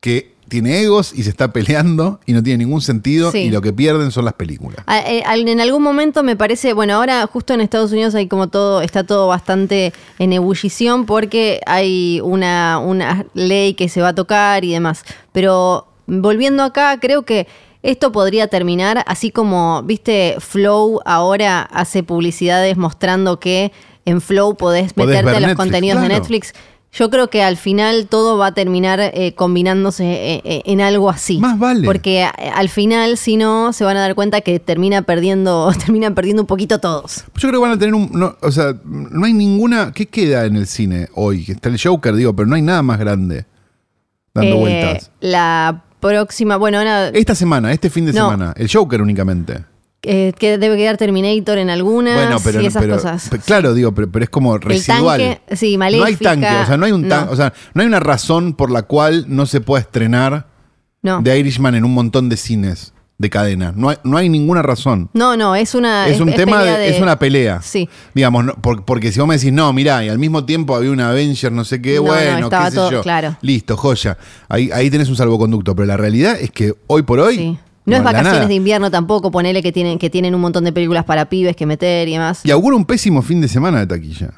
[0.00, 3.38] que tiene egos y se está peleando y no tiene ningún sentido Sí.
[3.38, 4.82] y lo que pierden son las películas.
[4.86, 8.48] A- eh, En algún momento me parece, bueno, ahora justo en Estados Unidos hay como
[8.48, 14.14] todo, está todo bastante en ebullición porque hay una, una ley que se va a
[14.14, 15.04] tocar y demás.
[15.32, 17.46] Pero volviendo acá, creo que
[17.82, 23.72] esto podría terminar así como, viste, Flow ahora hace publicidades mostrando que
[24.04, 26.08] en Flow podés meterte a los Netflix, contenidos de.
[26.08, 26.52] Netflix.
[26.92, 31.08] Yo creo que al final todo va a terminar eh, combinándose eh, eh, en algo
[31.08, 31.38] así.
[31.38, 31.84] Más vale.
[31.86, 36.14] Porque a- al final, si no, se van a dar cuenta que termina perdiendo, terminan
[36.16, 37.24] perdiendo un poquito todos.
[37.36, 38.10] Yo creo que van a tener un.
[38.12, 39.92] no, o sea, no hay ninguna.
[39.92, 41.44] ¿Qué queda en el cine hoy?
[41.48, 43.46] Está el Joker, digo, pero no hay nada más grande
[44.34, 45.10] dando Eh, vueltas.
[45.20, 48.30] La próxima, bueno, ahora Esta semana, este fin de No.
[48.30, 49.64] semana, el Joker únicamente.
[50.02, 53.26] Eh, que debe quedar Terminator en algunas Bueno, pero, y esas pero- cosas.
[53.30, 55.20] pero- claro, digo, pero, pero es como residual.
[55.20, 57.32] tanque, sí, No hay tanque, o sea, no hay un tan- no.
[57.32, 60.46] o sea, no hay una razón por la cual no se pueda estrenar
[61.02, 61.22] No.
[61.22, 63.74] The Irishman en un montón de cines de cadena.
[63.76, 65.10] No hay, no hay ninguna razón.
[65.12, 66.08] no, no, es una.
[66.08, 67.60] es un tema, pelea de, es una pelea.
[67.62, 67.86] Sí.
[68.14, 71.00] Digamos, no- porque si vos me decís, no, mirá, y al mismo tiempo había un
[71.00, 73.02] Avenger, no sé qué, No, no, bueno, estaba qué sé todo yo.
[73.02, 73.36] claro.
[73.42, 74.16] Listo, joya.
[74.48, 77.36] Ahí, ahí tenés un salvoconducto, pero la realidad es que hoy por hoy.
[77.36, 77.58] Sí.
[77.86, 78.46] No es vacaciones nada.
[78.48, 81.66] de invierno tampoco, ponele que tienen, que tienen un montón de películas para pibes que
[81.66, 82.40] meter y demás.
[82.44, 84.30] Y augura un pésimo fin de semana de taquilla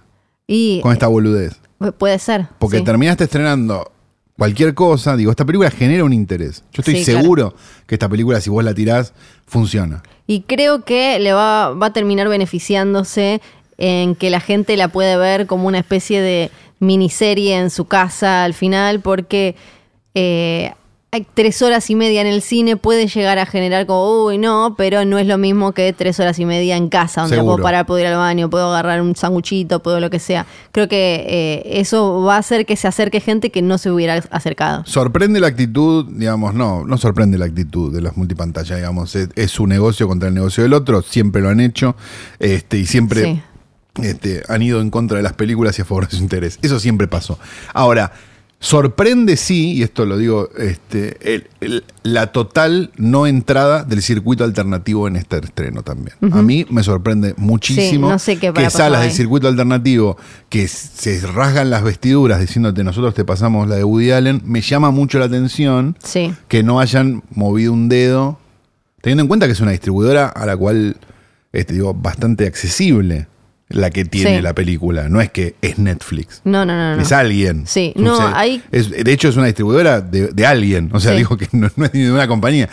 [0.46, 1.60] Y con esta boludez.
[1.84, 2.46] eh, puede ser.
[2.58, 2.84] Porque sí.
[2.84, 3.90] terminaste estrenando
[4.38, 5.16] cualquier cosa.
[5.16, 6.62] Digo, esta película genera un interés.
[6.72, 7.20] Yo estoy Sí, claro.
[7.20, 7.54] seguro
[7.86, 9.12] que esta película, si vos la tirás,
[9.46, 10.02] funciona.
[10.26, 13.40] Y creo que le va, va a terminar beneficiándose
[13.76, 18.44] en que la gente la puede ver como una especie de miniserie en su casa
[18.44, 19.56] al final, porque
[20.14, 20.72] eh,
[21.34, 25.04] tres horas y media en el cine puede llegar a generar como, uy, no, pero
[25.04, 27.56] no es lo mismo que tres horas y media en casa, donde Seguro.
[27.56, 30.46] puedo parar, puedo ir al baño, puedo agarrar un sanguchito, puedo lo que sea.
[30.72, 34.14] Creo que eh, eso va a hacer que se acerque gente que no se hubiera
[34.30, 34.84] acercado.
[34.86, 39.50] Sorprende la actitud, digamos, no, no sorprende la actitud de las multipantallas, digamos, es, es
[39.50, 41.94] su negocio contra el negocio del otro, siempre lo han hecho,
[42.38, 43.42] este, y siempre
[43.94, 44.02] Sí.
[44.02, 46.58] este, han ido en contra de las películas y a favor de su interés.
[46.62, 47.38] Eso siempre pasó.
[47.74, 48.12] Ahora,
[48.62, 54.44] sorprende sí, y esto lo digo, este, el- el- la total no entrada del circuito
[54.44, 56.16] alternativo en este estreno también.
[56.30, 60.16] A mí me sorprende muchísimo Sí, no sé qué que salas del circuito alternativo
[60.48, 64.92] que se rasgan las vestiduras diciéndote nosotros te pasamos la de Woody Allen, me llama
[64.92, 66.32] mucho la atención Sí.
[66.46, 68.38] que no hayan movido un dedo,
[69.00, 70.98] teniendo en cuenta que es una distribuidora a la cual,
[71.52, 73.26] este, digo, bastante accesible
[73.72, 74.42] la que tiene Sí.
[74.42, 75.08] la película.
[75.08, 76.40] No es que es Netflix.
[76.44, 76.96] No, no, no.
[76.96, 77.02] no.
[77.02, 77.66] Es alguien.
[77.66, 80.90] Sí, no, hay- es- de hecho, es una distribuidora de, de alguien.
[80.92, 81.18] O sea, Sí.
[81.18, 82.68] digo que no, no es ni de una compañía.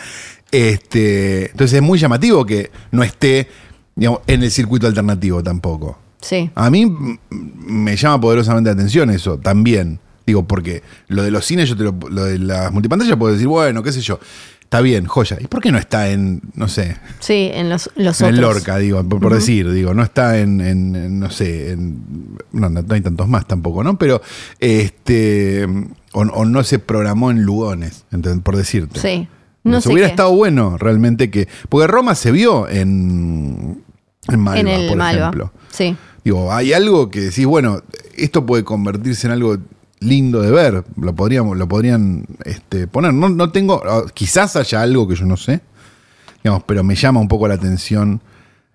[0.52, 3.48] Este, entonces es muy llamativo que no esté
[3.94, 5.98] digamos, en el circuito alternativo tampoco.
[6.20, 6.50] Sí.
[6.54, 9.98] A mí me llama poderosamente la atención eso también.
[10.26, 13.48] Digo, porque lo de los cines, yo te lo, lo de las multipantallas puedo decir,
[13.48, 14.20] bueno, qué sé yo.
[14.70, 15.36] Está bien, joya.
[15.40, 18.40] ¿Y por qué no está en, no sé, Sí, en los, los en otros.
[18.54, 22.68] Lorca, digo, por, por decir, digo, no está en, en- en, no sé, en, no,
[22.68, 23.98] no hay tantos más tampoco, ¿no?
[23.98, 24.22] Pero,
[24.60, 25.66] este,
[26.12, 29.00] o, o no se programó en Lugones, ¿entend- por decirte.
[29.00, 29.26] Sí.
[29.64, 30.12] No No sé hubiera qué.
[30.12, 33.82] estado bueno realmente que, porque Roma se vio en,
[34.28, 35.20] en Malva, en el por Malva.
[35.20, 35.52] ejemplo.
[35.72, 35.96] Sí.
[36.24, 37.82] Digo, hay algo que decís, bueno,
[38.16, 39.58] esto puede convertirse en algo
[40.00, 40.84] lindo de ver.
[40.96, 43.14] Lo podríamos, lo podrían este, poner.
[43.14, 43.82] No, no tengo.
[43.86, 45.60] ah, Quizás haya algo que yo no sé.
[46.42, 48.22] Digamos, pero me llama un poco la atención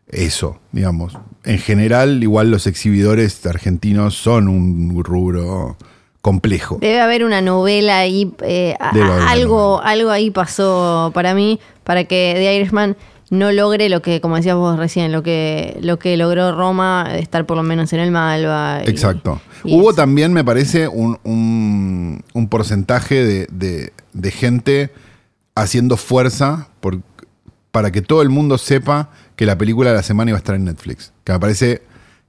[0.08, 1.18] eso, digamos.
[1.44, 5.78] En general, igual los exhibidores argentinos son un rubro
[6.22, 6.80] complejo.
[6.82, 9.90] Debe haber una novela ahí, eh, algo, novela.
[9.90, 12.98] algo ahí pasó para mí, para que The Irishman
[13.30, 17.46] no logre lo que, como decías vos recién, lo que, lo que logró Roma, estar
[17.46, 18.82] por lo menos en el Malva.
[18.86, 19.42] y- Exacto.
[19.64, 19.96] y Hubo eso.
[19.98, 24.92] también, me parece, un, un- un porcentaje de, de- de gente
[25.56, 27.02] haciendo fuerza por-
[27.72, 30.56] para que todo el mundo sepa que la película de la semana iba a estar
[30.56, 31.12] en Netflix.
[31.24, 31.82] Que me parece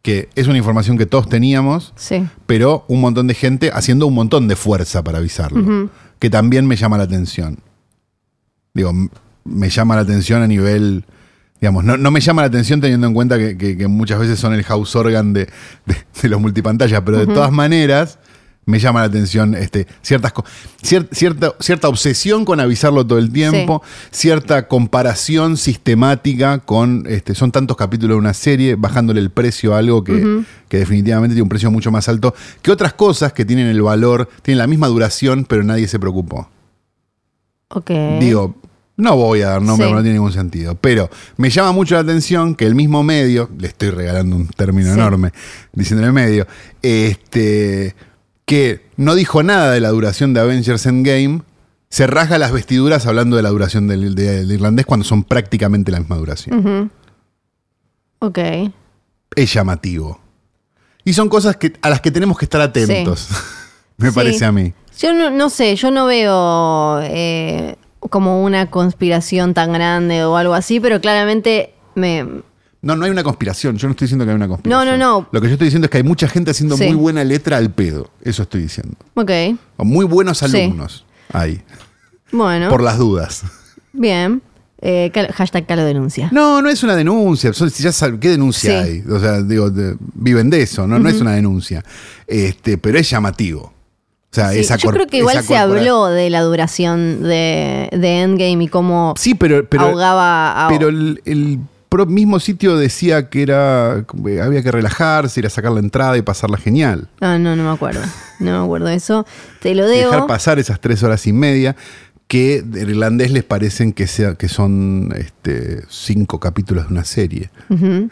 [0.02, 2.26] que es una información que todos teníamos, Sí.
[2.46, 5.90] pero un montón de gente haciendo un montón de fuerza para avisarlo.
[6.18, 7.58] Que también me llama la atención.
[8.74, 8.92] Digo,
[9.46, 11.04] me llama la atención a nivel.
[11.60, 14.38] Digamos, no, no me llama la atención teniendo en cuenta que, que- que muchas veces
[14.38, 15.48] son el house organ de,
[15.86, 18.18] de- de los multipantallas, pero de todas maneras
[18.68, 20.34] me llama la atención este, ciertas
[20.82, 23.80] cier- cierta, cierta obsesión con avisarlo todo el tiempo,
[24.10, 29.78] cierta comparación sistemática con, este, son tantos capítulos de una serie, bajándole el precio a
[29.78, 33.68] algo que, que definitivamente tiene un precio mucho más alto que otras cosas que tienen
[33.68, 36.50] el valor, tienen la misma duración, pero nadie se preocupó.
[38.20, 38.56] Digo,
[38.96, 39.92] no voy a dar nombre, Sí.
[39.92, 40.74] no tiene ningún sentido.
[40.76, 44.88] Pero me llama mucho la atención que el mismo medio, le estoy regalando un término
[44.92, 44.98] Sí.
[44.98, 45.32] enorme,
[45.72, 46.46] diciendo el medio,
[46.82, 47.94] este,
[48.46, 51.42] que no dijo nada de la duración de Avengers Endgame,
[51.90, 55.90] se rasga las vestiduras hablando de la duración del, de- del irlandés cuando son prácticamente
[55.92, 56.90] la misma duración.
[58.20, 58.38] Ok.
[59.34, 60.20] Es llamativo.
[61.04, 63.28] Y son cosas que, a las que tenemos que estar atentos,
[63.98, 64.72] me parece a mí.
[64.98, 67.76] Yo no, no sé, yo no veo eh,
[68.08, 72.26] como una conspiración tan grande o algo así, pero claramente me...
[72.82, 73.76] No, no hay una conspiración.
[73.78, 74.86] Yo no estoy diciendo que hay una conspiración.
[74.86, 75.28] No, no, no.
[75.32, 76.84] Lo que yo estoy diciendo es que hay mucha gente haciendo Sí.
[76.86, 78.10] muy buena letra al pedo.
[78.22, 78.94] Eso estoy diciendo.
[79.14, 79.30] Ok,
[79.76, 80.44] O muy buenos Sí.
[80.44, 81.04] alumnos.
[81.32, 81.60] Ahí.
[82.30, 83.42] bueno, Por las dudas.
[83.92, 84.42] bien.
[84.82, 86.28] Eh, cal- hashtag Calo denuncia.
[86.32, 87.50] No, no es una denuncia.
[87.50, 88.90] Ya ¿Qué denuncia Sí.
[88.90, 89.04] hay?
[89.10, 90.98] O sea, digo, de- viven de eso, ¿no?
[90.98, 91.82] No es una denuncia.
[92.26, 93.72] Este, pero es llamativo.
[94.36, 98.20] O sea, Sí, esa yo creo que igual se habló de la duración de, de
[98.20, 99.66] Endgame y cómo Sí, pero.
[99.66, 100.68] pero ahogaba a...
[100.68, 101.60] Pero el,
[102.08, 106.20] mismo sitio decía que era que había que relajarse, ir a sacar la entrada y
[106.20, 107.08] pasarla genial.
[107.22, 108.02] Ah, no, no me acuerdo.
[108.38, 109.24] No me acuerdo de eso.
[109.62, 110.10] Te lo debo.
[110.10, 111.74] dejar pasar esas tres horas y media
[112.28, 117.48] que del irlandés les parecen que, sea, que son este, cinco capítulos de una serie.
[117.70, 118.10] Ujú.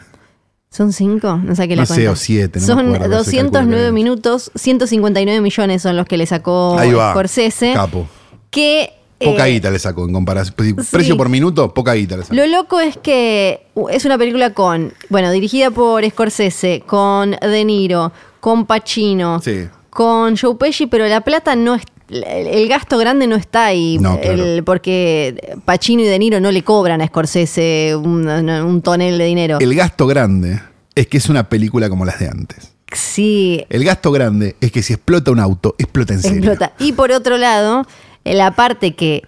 [0.75, 1.37] ¿Son cinco?
[1.37, 2.11] No sé qué la No sé, cuenta.
[2.11, 5.95] o siete, no me Son acuerdo, no sé, calculo 209 que- minutos, 159 millones son
[5.95, 7.11] los que le sacó Ahí va.
[7.11, 7.73] Scorsese.
[7.73, 8.07] Capo.
[8.49, 8.91] Que
[9.23, 10.53] Poca eh, guita le sacó en comparación.
[10.57, 10.91] pues, sí.
[10.91, 12.35] Precio por minuto, poca guita le sacó.
[12.35, 17.63] Lo loco es que uh, es una película con, bueno, dirigida por Scorsese, con De
[17.63, 18.11] Niro,
[18.41, 19.67] con Pacino, Sí.
[19.89, 24.19] con Joe Pesci, pero la plata no es, el gasto grande no está ahí, No,
[24.19, 24.43] claro.
[24.45, 29.25] el- porque Pacino y De Niro no le cobran a Scorsese un, un tonel de
[29.25, 29.57] dinero.
[29.59, 30.59] El gasto grande
[30.93, 32.73] es que es una película como las de antes.
[32.91, 36.37] sí, El gasto grande es que si explota un auto, explota en serio.
[36.51, 36.73] explota.
[36.79, 37.85] Y por otro lado,
[38.23, 39.23] la parte que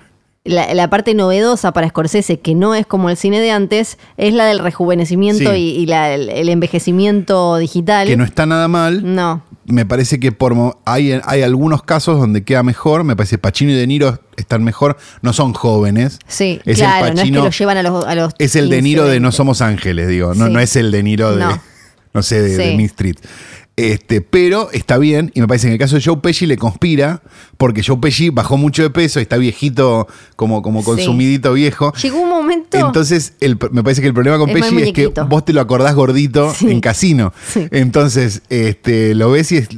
[0.48, 4.34] la, la parte novedosa para Scorsese, que no es como el cine de antes, es
[4.34, 5.58] la del rejuvenecimiento Sí.
[5.58, 8.08] y, y la- el, el envejecimiento digital.
[8.08, 9.02] Que no está nada mal.
[9.16, 9.44] No.
[9.66, 13.04] Me parece que por hay, hay algunos casos donde queda mejor.
[13.04, 14.96] Me parece Pacino y De Niro están mejor.
[15.22, 16.20] No son jóvenes.
[16.28, 18.70] Sí, Es el claro, no es que lo llevan a los, a los Es el
[18.70, 19.24] De 15, Niro de 20.
[19.24, 20.34] No Somos Ángeles, digo.
[20.36, 20.54] No, Sí.
[20.54, 21.62] no es el De Niro de, No.
[22.14, 22.76] no, sé, de, de Sí.
[22.78, 23.16] Mean Street.
[23.78, 26.58] Este, pero está bien, y me parece que en el caso de Joe Pesci le
[26.58, 27.22] conspira,
[27.58, 30.86] porque Joe Pesci bajó mucho de peso, está viejito, como, como Sí.
[30.88, 31.94] consumidito viejo.
[32.02, 32.76] Llegó un momento.
[32.76, 35.62] Entonces, el- me parece que el problema con Es Pesci es que vos te lo
[35.62, 36.72] acordás gordito Sí.
[36.72, 37.34] en casino.
[37.48, 37.68] Sí.
[37.70, 39.70] Entonces, este, lo ves y es-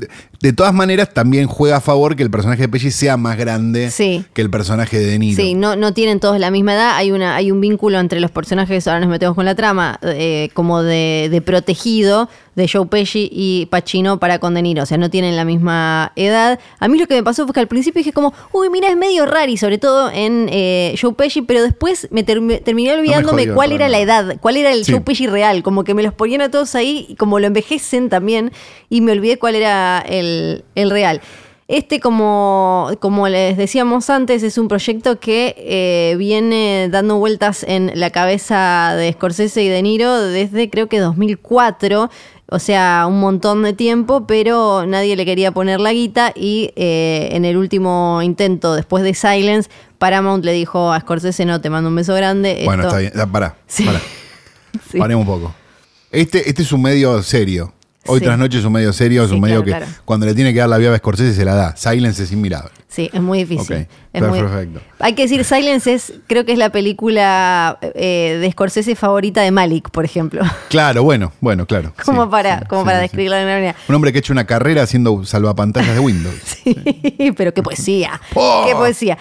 [0.41, 3.91] De todas maneras, también juega a favor que el personaje de Pesci sea más grande
[3.91, 4.23] Sí.
[4.33, 5.35] que el personaje de De Niro.
[5.35, 6.95] Sí, no, no tienen todos la misma edad.
[6.95, 10.49] Hay, una, hay un vínculo entre los personajes, ahora nos metemos con la trama, eh,
[10.53, 14.83] como de, de protegido de Joe Pesci y Pacino para con De Niro.
[14.83, 16.59] O sea, no tienen la misma edad.
[16.79, 18.97] A mí lo que me pasó fue que al principio dije como, uy, mira, es
[18.97, 23.43] medio raro, y sobre todo en eh, Joe Pesci, pero después me term- terminé olvidándome
[23.43, 24.91] jodió cuál era la edad, cuál era el Sí.
[24.93, 25.63] Joe Pesci real.
[25.63, 28.51] Como que me los ponían a todos ahí y como lo envejecen también,
[28.89, 30.28] y me olvidé cuál era el,
[30.75, 31.21] el real.
[31.67, 37.91] Este, como, como les decíamos antes, es un proyecto que eh, viene dando vueltas en
[37.93, 42.09] la cabeza de Scorsese y De Niro desde creo que 2004,
[42.51, 47.29] o sea, un montón de tiempo, pero nadie le quería poner la guita y eh,
[47.33, 51.89] en el último intento, después de Silence, Paramount le dijo a Scorsese, no, te mando
[51.91, 52.63] un beso grande.
[52.65, 53.31] Bueno, esto- está bien.
[53.31, 53.83] Pará, Sí.
[53.85, 54.01] pará.
[54.91, 54.97] Sí.
[54.97, 55.53] Paremos un poco.
[56.11, 57.73] Este, este es un medio serio.
[58.09, 58.25] Hoy Sí.
[58.25, 60.01] tras noche es un medio serio, es Sí, un medio claro, que claro.
[60.05, 61.75] cuando le tiene que dar la vía a Scorsese se la da.
[61.77, 62.71] Silence es inmirable.
[62.87, 63.77] Sí, es muy difícil.
[63.77, 64.81] Ok, Es muy- perfecto.
[64.99, 69.51] Hay que decir, Silence es, creo que es la película eh, de Scorsese favorita de
[69.51, 70.41] Malik, por ejemplo.
[70.69, 71.93] Claro, bueno, bueno, claro.
[72.05, 73.75] como Sí, para, como para describirla de una manera.
[73.87, 76.35] Un hombre que ha hecho una carrera haciendo salvapantallas de Windows.
[77.19, 78.19] Sí, pero qué poesía.
[78.33, 78.63] Oh.
[78.67, 79.17] Qué poesía.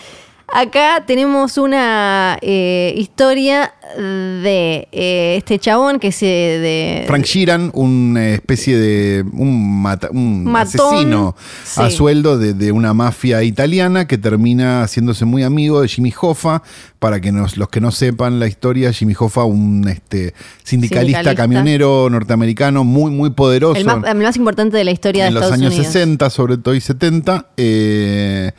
[0.50, 8.30] Acá tenemos una eh, historia de eh, este chabón que se de Frank Sheeran, una
[8.30, 11.36] especie de un, mata- un Matón, asesino
[11.76, 16.62] a sueldo de, de una mafia italiana que termina haciéndose muy amigo de Jimmy Hoffa.
[16.98, 20.34] Para que nos, los que no sepan la historia, Jimmy Hoffa, un este,
[20.64, 21.34] sindicalista, Sindicalista.
[21.36, 23.78] camionero norteamericano muy, muy poderoso.
[23.78, 25.92] el más, el más importante de la historia en de los Estados años Unidos.
[25.92, 28.50] 60, sobre todo y 70, eh,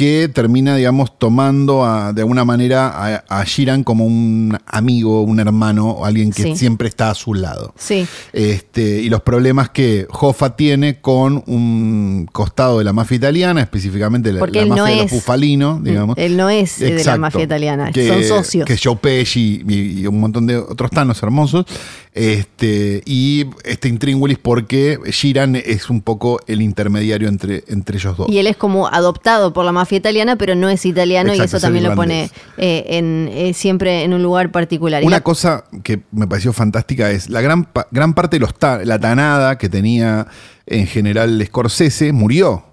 [0.00, 5.40] que termina, digamos, tomando a- de alguna manera a, a Sheeran como un amigo, un
[5.40, 6.56] hermano, o alguien que Sí.
[6.56, 7.74] siempre está a su lado.
[7.76, 8.06] Sí.
[8.32, 14.32] Este, y los problemas que Hoffa tiene con un costado de la mafia italiana, específicamente
[14.32, 16.16] la, no mafia de los bufalinos, digamos.
[16.16, 18.64] Él no es de la mafia italiana, Que- son socios.
[18.64, 21.66] Que Joe Pesci y, y un montón de otros tanos hermosos.
[22.12, 28.28] Este, y este intríngulis porque Sheeran es un poco el intermediario entre, entre ellos dos.
[28.28, 31.56] Y él es como adoptado por la mafia italiana, pero no es italiano y eso
[31.56, 35.04] es también lo pone eh, en, eh, siempre en un lugar particular.
[35.04, 38.84] Una la- cosa que me pareció fantástica es la gran, gran parte de los ta-
[38.84, 40.26] la tanada que tenía
[40.66, 42.64] en general Scorsese murió.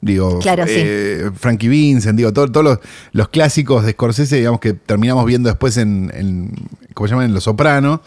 [0.00, 0.74] Digo, Claro, sí.
[0.76, 2.78] eh, Frankie Vincent, digo, todo- todos los,
[3.12, 6.52] los clásicos de Scorsese, digamos que terminamos viendo después en, en
[6.94, 7.26] ¿cómo se llaman?
[7.26, 8.00] En Los Sopranos,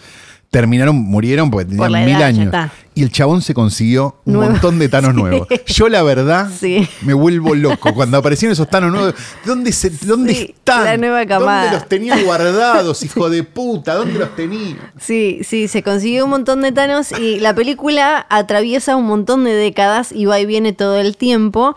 [0.52, 2.72] terminaron, murieron porque Por tenían mil edad, años.
[2.94, 4.52] Y el chabón se consiguió un Nuevo.
[4.52, 5.18] montón de tanos Sí.
[5.18, 5.48] nuevos.
[5.66, 6.88] Yo, la verdad, Sí.
[7.04, 7.94] me vuelvo loco.
[7.94, 10.84] Cuando aparecieron esos tanos nuevos, ¿dónde, se, dónde Sí, están?
[10.84, 11.62] la nueva camada.
[11.64, 13.96] ¿Dónde los tenían guardados, hijo de puta?
[13.96, 14.78] ¿Dónde los tenían?
[15.00, 19.54] Sí, sí, se consiguió un montón de Thanos y la película atraviesa un montón de
[19.54, 21.76] décadas y va y viene todo el tiempo.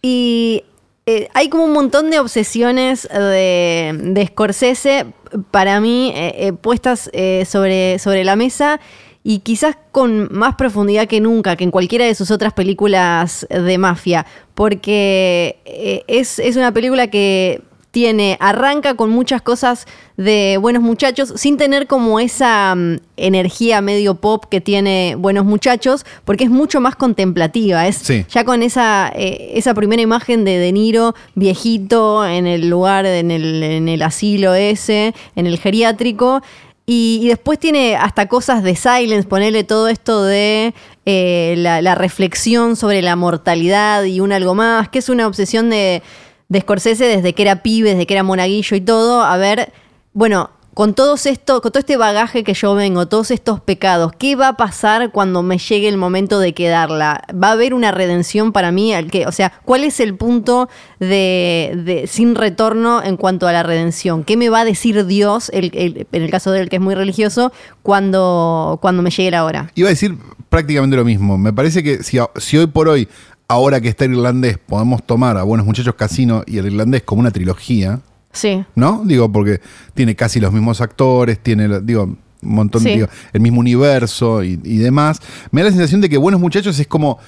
[0.00, 0.62] Y
[1.10, 5.06] eh, hay como un montón de obsesiones de, de Scorsese,
[5.50, 8.78] para mí, eh, eh, puestas eh, sobre, sobre la mesa
[9.24, 13.78] y quizás con más profundidad que nunca, que en cualquiera de sus otras películas de
[13.78, 20.82] mafia, porque eh, es, es una película que tiene, arranca con muchas cosas de Buenos
[20.82, 26.50] Muchachos, sin tener como esa mm, energía medio pop que tiene Buenos Muchachos, porque es
[26.50, 27.86] mucho más contemplativa.
[27.86, 28.26] Es Sí.
[28.30, 33.30] ya con esa, eh, esa primera imagen de De Niro viejito en el lugar, en
[33.30, 36.42] el, en el asilo ese, en el geriátrico.
[36.84, 40.72] Y, y después tiene hasta cosas de Silence, ponerle todo esto de
[41.04, 45.68] eh, la, la reflexión sobre la mortalidad y un algo más, que es una obsesión
[45.68, 46.02] de,
[46.48, 49.22] de Scorsese desde que era pibe, desde que era monaguillo y todo.
[49.22, 49.72] A ver,
[50.12, 54.36] bueno, con todos esto, con todo este bagaje que yo vengo, todos estos pecados, ¿qué
[54.36, 57.24] va a pasar cuando me llegue el momento de quedarla?
[57.34, 58.94] ¿Va a haber una redención para mí?
[58.94, 60.68] Al que, o sea, ¿cuál es el punto
[61.00, 64.22] de, de sin retorno en cuanto a la redención?
[64.22, 66.94] ¿Qué me va a decir Dios, el- en el caso de él que es muy
[66.94, 69.72] religioso, cuando, cuando me llegue la hora?
[69.74, 70.16] Iba a decir
[70.48, 71.36] prácticamente lo mismo.
[71.38, 73.08] Me parece que si, si hoy por hoy,
[73.48, 77.20] ahora que está el irlandés, podemos tomar a Buenos Muchachos Casino y el irlandés como
[77.20, 78.00] una trilogía,
[78.32, 78.62] Sí.
[78.74, 79.02] ¿no?
[79.06, 79.60] Digo, porque
[79.94, 82.90] tiene casi los mismos actores, tiene, digo, un montón, Sí.
[82.90, 85.20] digo, el mismo universo y, y demás.
[85.50, 87.18] Me da la sensación de que Buenos Muchachos es como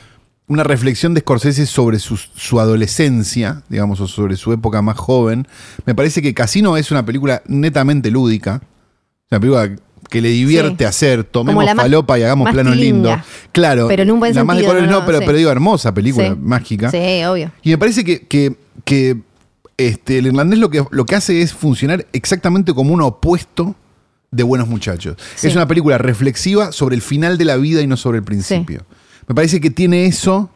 [0.46, 5.46] una reflexión de Scorsese sobre su, su adolescencia, digamos, o sobre su época más joven.
[5.86, 8.60] Me parece que Casino es una película netamente lúdica.
[9.30, 9.70] Una película
[10.10, 10.84] que le divierte Sí.
[10.84, 13.18] hacer, tomemos la falopa y hagamos planos lindos.
[13.52, 13.88] Claro.
[13.88, 15.00] Pero en un buen la más de sentido, colores ¿no?
[15.00, 15.24] no, pero, Sí.
[15.26, 16.36] pero digo, hermosa película, Sí.
[16.40, 16.90] mágica.
[16.90, 17.52] Sí, obvio.
[17.62, 19.16] Y me parece que, que- que,
[19.76, 23.74] este, el irlandés lo que, lo que hace es funcionar exactamente como un opuesto
[24.30, 25.16] de Buenos Muchachos.
[25.42, 28.82] Es una película reflexiva sobre el final de la vida y no sobre el principio.
[29.26, 30.50] Me parece que tiene eso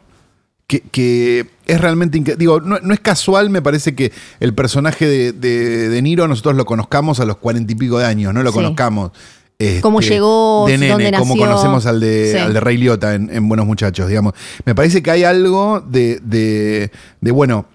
[0.67, 5.31] que, que es realmente Digo, no, no es casual, me parece que el personaje de,
[5.31, 8.49] de, de Niro nosotros lo conozcamos a los cuarenta y pico de años, no lo
[8.51, 8.55] Sí.
[8.55, 9.11] conozcamos.
[9.57, 11.47] Este, Cómo llegó, de nene, dónde como nació.
[11.47, 12.37] conocemos al de, Sí.
[12.37, 14.33] al de Ray Liotta en, en Buenos Muchachos, digamos.
[14.65, 16.91] Me parece que hay algo de, de,
[17.21, 17.65] de, bueno,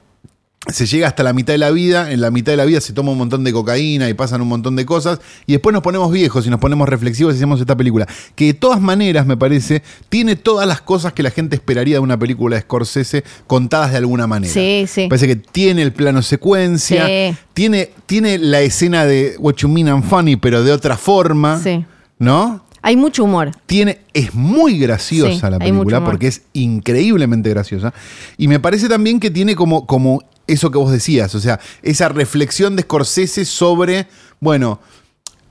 [0.69, 2.93] se llega hasta la mitad de la vida, en la mitad de la vida se
[2.93, 6.13] toma un montón de cocaína y pasan un montón de cosas, y después nos ponemos
[6.13, 9.83] viejos y nos ponemos reflexivos y hacemos esta película, que de todas maneras, me parece,
[10.11, 13.97] tiene todas las cosas que la gente esperaría de una película de Scorsese contadas de
[13.97, 14.53] alguna manera.
[14.53, 15.07] Sí, sí.
[15.09, 17.35] Parece que tiene el plano secuencia, Sí.
[17.55, 21.87] tiene, tiene la escena de What You Mean I'm Funny, pero de otra forma, Sí.
[22.19, 22.67] ¿no?
[22.83, 23.51] Hay mucho humor.
[23.67, 27.93] tiene, es muy graciosa Sí, la hay película porque es increíblemente graciosa.
[28.39, 32.09] Y me parece también que tiene como, como eso que vos decías, o sea, esa
[32.09, 34.07] reflexión de Scorsese sobre,
[34.41, 34.81] bueno,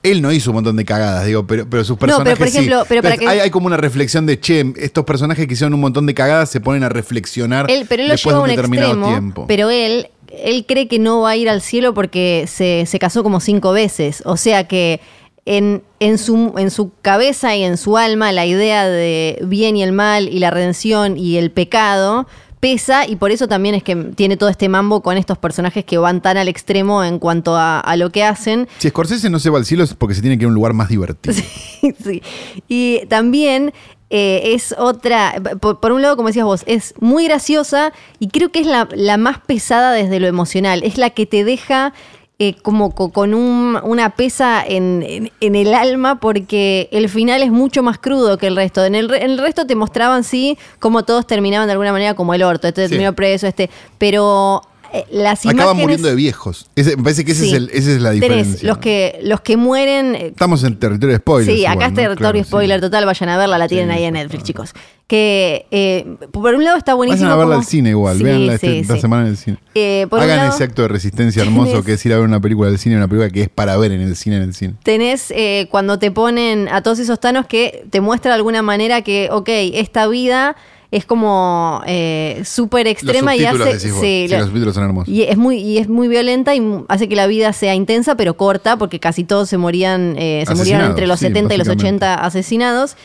[0.02, 2.80] él no hizo un montón de cagadas, digo, pero, pero sus pero, personajes por ejemplo,
[2.80, 2.86] sí.
[2.88, 5.74] pero para Entonces, que- hay, hay como una reflexión de, che, estos personajes que hicieron
[5.74, 8.44] un montón de cagadas se ponen a reflexionar Él, pero él lo después lleva de
[8.44, 9.44] un un determinado extremo, tiempo.
[9.46, 10.08] pero él,
[10.42, 13.72] él cree que no va a ir al cielo porque se, se casó como cinco
[13.72, 14.22] veces.
[14.24, 15.00] O sea que
[15.46, 19.82] en, en, su, en su cabeza y en su alma la idea de bien y
[19.82, 22.26] el mal y la redención y el pecado
[22.60, 25.98] pesa y por eso también es que tiene todo este mambo con estos personajes que
[25.98, 28.68] van tan al extremo en cuanto a, a lo que hacen.
[28.78, 30.54] Si Scorsese no se va al cielo es porque se tiene que ir a un
[30.54, 31.34] lugar más divertido.
[32.04, 32.22] sí.
[32.68, 33.72] Y también
[34.10, 38.52] eh, es otra, por, por un lado, como decías vos, es muy graciosa y creo
[38.52, 40.82] que es la, la más pesada desde lo emocional.
[40.84, 41.94] Es la que te deja
[42.42, 47.42] eh, como co- con un- una pesa en, en- en el alma porque el final
[47.42, 48.82] es mucho más crudo que el resto.
[48.84, 52.32] En el, en el resto te mostraban, sí, cómo todos terminaban de alguna manera como
[52.32, 52.66] el orto.
[52.66, 52.90] Este Sí.
[52.90, 53.68] terminó preso, este.
[53.98, 54.62] Pero
[55.10, 56.68] las Acaban muriendo de viejos.
[56.76, 57.48] Ese- me parece que ese Sí.
[57.50, 58.66] es el- esa es la diferencia.
[58.68, 61.56] los que, los que mueren eh, Estamos en territorio de spoilers.
[61.58, 62.44] Sí, acá es territorio Claro, sí.
[62.44, 64.72] spoiler total, vayan a verla, la tienen Sí, ahí en Netflix, chicos.
[65.06, 67.24] Que eh, por un lado está buenísimo.
[67.24, 69.00] Vayan a verla como- al cine igual, Sí, veanla este- sí, esta sí.
[69.00, 69.56] semana en el cine.
[69.74, 72.40] Eh, por Hagan lado, ese acto de resistencia hermoso que es ir a ver una
[72.40, 74.74] película del cine, una película que es para ver en el cine, en el cine.
[74.84, 79.02] Tenés eh, cuando te ponen a todos esos tanos que te muestra de alguna manera
[79.02, 80.54] que, ok, esta vida
[80.90, 83.58] es como eh, súper extrema y hace.
[83.64, 84.00] decís vos.
[84.00, 85.08] sí, Sí, lo- los subtítulos son hermosos.
[85.14, 88.36] Y es muy, y es muy violenta y hace que la vida sea intensa, pero
[88.36, 91.68] corta, porque casi todos se morían, eh, se murieron entre los sí, 70 y los
[91.68, 92.06] básicamente.
[92.06, 92.96] 80 asesinados.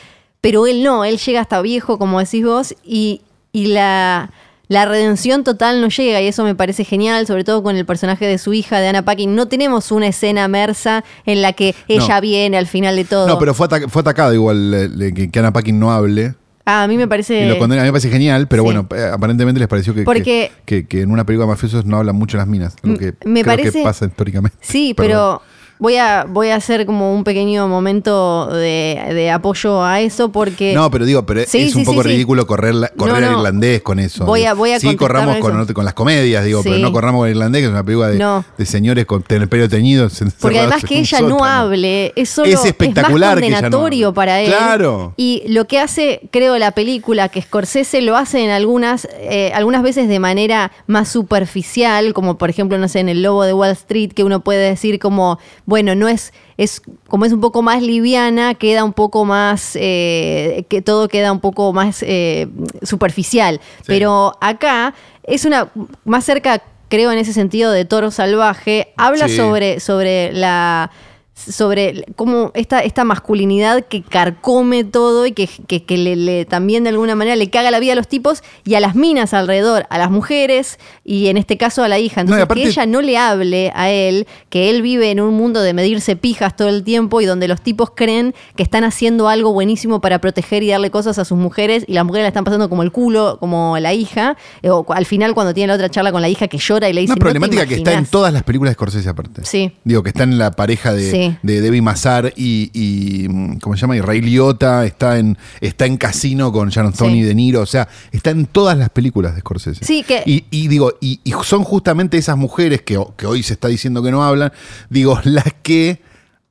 [0.41, 3.21] Pero él no, él llega hasta viejo, como decís vos, y,
[3.51, 4.31] y la,
[4.67, 8.25] la redención total no llega, y eso me parece genial, sobre todo con el personaje
[8.27, 9.33] de su hija, de Anna Paquin.
[9.35, 12.21] No tenemos una escena mersa en la que ella No.
[12.21, 13.27] viene al final de todo.
[13.27, 16.35] No, pero fue, ataca- fue atacado igual eh, le- que, que Anna Paquin no hable.
[16.65, 17.45] Ah, a mí me parece.
[17.45, 18.65] Y lo condena, a mí me parece genial, pero Sí.
[18.65, 20.51] bueno, eh, aparentemente les pareció que, Porque- que,
[20.81, 22.75] que- que en una película de mafiosos no hablan mucho las minas.
[22.81, 24.57] Lo que me creo parece- que pasa históricamente.
[24.61, 25.07] Sí, Perdón.
[25.11, 25.41] pero
[25.79, 30.73] voy a, voy a hacer como un pequeño momento de, de apoyo a eso porque...
[30.73, 33.25] No, pero digo, pero Sí, es sí, un poco sí, ridículo correr, la- correr No,
[33.27, 33.37] al no.
[33.39, 34.25] irlandés con eso.
[34.25, 37.27] Voy a- voy a sí, corramos con, con las comedias, digo, pero no corramos con
[37.29, 38.45] el irlandés, que es una película de, No.
[38.57, 40.07] de señores con el pelo teñido.
[40.39, 44.47] Porque además que ella no hable, es solo Es espectacular es más condenatorio para él.
[44.47, 45.13] Claro.
[45.17, 49.83] Y lo que hace, creo, la película, que Scorsese lo hace en algunas, eh, algunas
[49.83, 53.71] veces de manera más superficial, como por ejemplo, no sé, en El Lobo de Wall
[53.71, 57.81] Street, que uno puede decir como, bueno, no es, es como es un poco más
[57.81, 62.47] liviana, queda un poco más, eh, que todo queda un poco más eh,
[62.83, 63.59] superficial.
[63.87, 64.93] Pero acá
[65.23, 65.71] es una
[66.03, 69.35] más cerca creo en ese sentido de toro salvaje habla Sí.
[69.37, 70.91] sobre sobre la
[71.35, 76.83] sobre cómo esta, esta masculinidad que carcome todo y que, que- que le, le- también
[76.85, 79.85] de alguna manera le caga la vida a los tipos y a las minas alrededor,
[79.89, 82.21] a las mujeres y en este caso a la hija.
[82.21, 85.61] Entonces, aparte- que ella no le hable a él, que él vive en un mundo
[85.61, 89.51] de medirse pijas todo el tiempo y donde los tipos creen que están haciendo algo
[89.51, 92.69] buenísimo para proteger y darle cosas a sus mujeres y las mujeres la están pasando
[92.69, 94.37] como el culo, como la hija.
[94.63, 96.93] eh, O al final cuando tiene la otra charla con la hija que llora y
[96.93, 97.11] le dice...
[97.13, 98.11] Una "No te problemática que está en imaginás".
[98.11, 99.43] todas las películas de Scorsese aparte.
[99.43, 99.73] Sí.
[99.83, 101.24] Digo, que está en la pareja de, Sí.
[101.41, 103.95] De Debbie Mazar y, y, mm, ¿cómo se llama?
[103.97, 107.19] Y Ray Liotta, está en, está en Casino con Sharon Stone Sí.
[107.19, 109.83] y De Niro, o sea, está en todas las películas de Scorsese.
[109.85, 113.53] Sí, que- Y, y digo, y, y son justamente esas mujeres que, que hoy se
[113.53, 114.51] está diciendo que no hablan,
[114.89, 116.01] digo, las que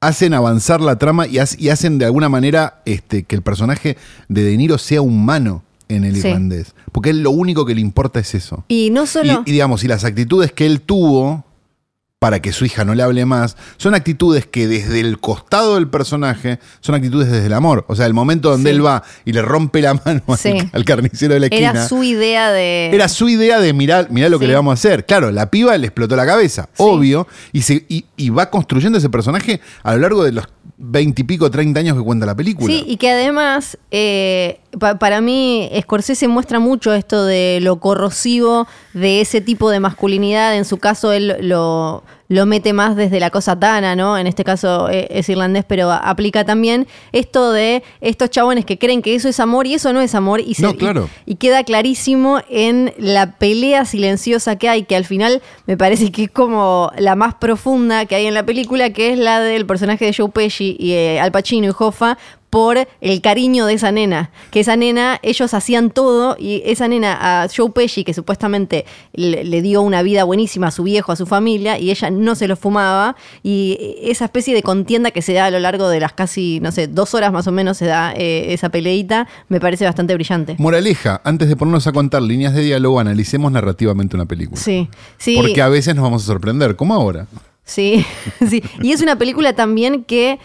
[0.00, 3.96] hacen avanzar la trama y, hac- y hacen de alguna manera este, que el personaje
[4.28, 6.28] de De Niro sea humano en el Sí.
[6.28, 6.74] irlandés.
[6.92, 8.64] Porque él lo único que le importa es eso.
[8.68, 9.42] Y no solo...
[9.46, 11.44] Y, y digamos, y las actitudes que él tuvo
[12.24, 15.88] para que su hija no le hable más, son actitudes que desde el costado del
[15.88, 17.84] personaje son actitudes desde el amor.
[17.86, 18.76] O sea, el momento donde Sí.
[18.76, 20.54] él va y le rompe la mano al- Sí.
[20.72, 21.70] al, carnicero de la esquina.
[21.72, 22.88] Era su idea de...
[22.94, 25.04] Era su idea de mirar, mirá lo que le vamos a hacer.
[25.04, 29.10] Claro, la piba le explotó la cabeza, obvio, y, se, y, y va construyendo ese
[29.10, 30.46] personaje a lo largo de los
[30.76, 32.66] veintipico, treinta años que cuenta la película.
[32.72, 38.66] Sí, y que además eh, pa- para mí Scorsese muestra mucho esto de lo corrosivo
[38.94, 40.56] de ese tipo de masculinidad.
[40.56, 42.02] En su caso, él lo,
[42.34, 44.18] lo mete más desde la cosa tana, ¿no?
[44.18, 49.02] En este caso eh, es irlandés, pero aplica también esto de estos chabones que creen
[49.02, 50.40] que eso es amor y eso no es amor.
[50.40, 51.08] Y, se- No, claro.
[51.26, 56.10] y, y queda clarísimo en la pelea silenciosa que hay, que al final me parece
[56.12, 59.66] que es como la más profunda que hay en la película, que es la del
[59.66, 62.18] personaje de Joe Pesci y eh, Al Pacino y Hoffa
[62.54, 64.30] por el cariño de esa nena.
[64.52, 69.42] Que esa nena, ellos hacían todo y esa nena a Joe Pesci, que supuestamente le,
[69.42, 72.46] le dio una vida buenísima a su viejo, a su familia, y ella no se
[72.46, 73.16] lo fumaba.
[73.42, 76.70] Y esa especie de contienda que se da a lo largo de las casi, no
[76.70, 80.54] sé, dos horas más o menos se da eh, esa peleita, me parece bastante brillante.
[80.56, 84.60] Moraleja, antes de ponernos a contar líneas de diálogo, analicemos narrativamente una película.
[84.60, 84.88] Sí,
[85.18, 85.34] sí.
[85.36, 87.26] Porque a veces nos vamos a sorprender, como ahora.
[87.64, 88.06] Sí,
[88.48, 88.62] sí.
[88.80, 90.38] Y es una película también que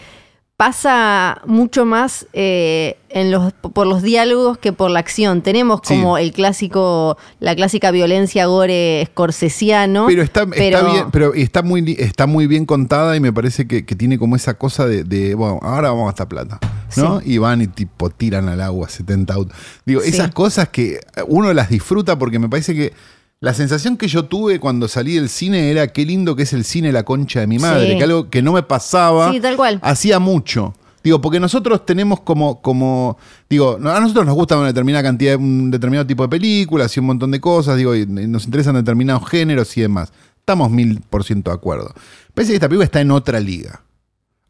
[0.60, 5.40] pasa mucho más eh, en los, por los diálogos que por la acción.
[5.40, 5.94] Tenemos Sí.
[5.94, 10.04] como el clásico, la clásica violencia gore scorsesiano.
[10.06, 13.86] Pero está, está bien, pero está muy, está muy bien contada y me parece que,
[13.86, 16.58] que tiene como esa cosa de, de, bueno, ahora vamos a gastar plata.
[16.96, 17.22] ¿No?
[17.24, 19.56] Y van y tipo tiran al agua 70 autos.
[19.86, 20.10] Digo, Sí.
[20.10, 22.92] esas cosas que uno las disfruta porque me parece que
[23.40, 26.64] la sensación que yo tuve cuando salí del cine era qué lindo que es el
[26.64, 27.96] cine la concha de mi madre, Sí.
[27.98, 29.78] que algo que no me pasaba Sí, tal cual.
[29.82, 30.74] hacía mucho.
[31.02, 33.16] Digo, porque nosotros tenemos como, como,
[33.48, 37.06] digo, a nosotros nos gusta una determinada cantidad, un determinado tipo de películas y un
[37.06, 40.12] montón de cosas, digo, y nos interesan determinados géneros y demás.
[40.40, 41.94] Estamos mil por ciento de acuerdo.
[42.34, 43.80] Parece que esta película está en otra liga.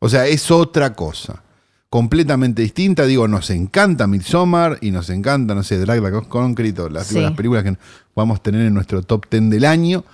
[0.01, 1.45] O sea, es otra cosa.
[1.91, 3.05] Completamente distinta.
[3.05, 7.20] Digo, nos encanta Midsommar y nos encanta, no sé, Drag Like Concrete o las, Sí.
[7.20, 7.76] las películas que
[8.14, 10.05] podamos tener en nuestro top 10 del año.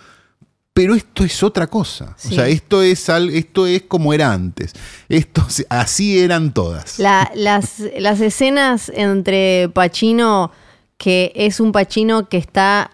[0.72, 2.14] Pero esto es otra cosa.
[2.16, 2.32] Sí.
[2.32, 4.72] O sea, esto es, esto es como era antes.
[5.08, 6.98] Esto, así eran todas.
[6.98, 10.50] La- las, las escenas entre Pacino,
[10.98, 12.90] que es un Pacino que está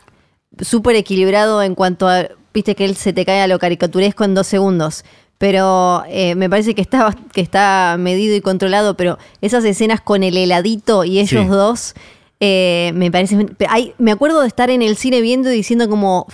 [0.60, 4.34] súper equilibrado en cuanto a, viste que él se te cae a lo caricaturesco en
[4.34, 5.04] dos segundos.
[5.42, 10.22] Pero eh, me parece que está, que está medido y controlado, pero esas escenas con
[10.22, 11.48] el heladito y ellos Sí.
[11.48, 11.94] dos,
[12.38, 13.48] eh, me parece...
[13.68, 16.28] Hay, me acuerdo de estar en el cine viendo y diciendo como...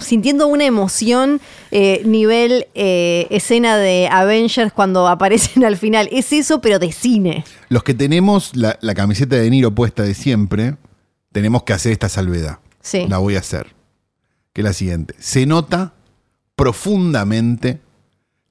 [0.00, 6.08] Sintiendo una emoción eh, nivel escena de Avengers cuando aparecen al final.
[6.10, 7.44] Es eso, pero de cine.
[7.68, 10.76] Los que tenemos la, la camiseta de Niro puesta de siempre,
[11.32, 12.60] tenemos que hacer esta salvedad.
[12.80, 13.04] Sí.
[13.10, 13.74] La voy a hacer.
[14.54, 15.16] Que es la siguiente.
[15.18, 15.92] Se nota
[16.56, 17.78] profundamente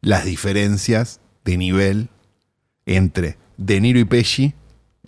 [0.02, 2.10] las diferencias de nivel
[2.86, 4.54] entre De Niro y Pesci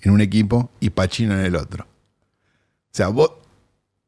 [0.02, 1.86] en un equipo y Pacino en el otro.
[1.86, 3.32] O sea, vos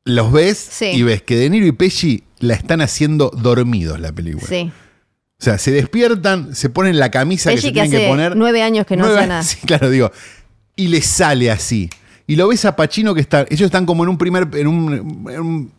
[0.03, 0.85] los ves Sí.
[0.93, 4.47] y ves que De Niro y Pesci la están haciendo dormidos la película.
[4.47, 4.71] Sí.
[5.39, 8.35] O sea, se despiertan, se ponen la camisa que se que tienen que poner.
[8.35, 9.43] nueve años que no hace nada.
[9.43, 10.11] Sí, claro, digo.
[10.75, 11.89] Y le sale así.
[12.27, 13.41] Y lo ves a Pacino que está.
[13.49, 14.47] Ellos están como en un primer.
[14.53, 14.93] en un,
[15.29, 15.73] en un,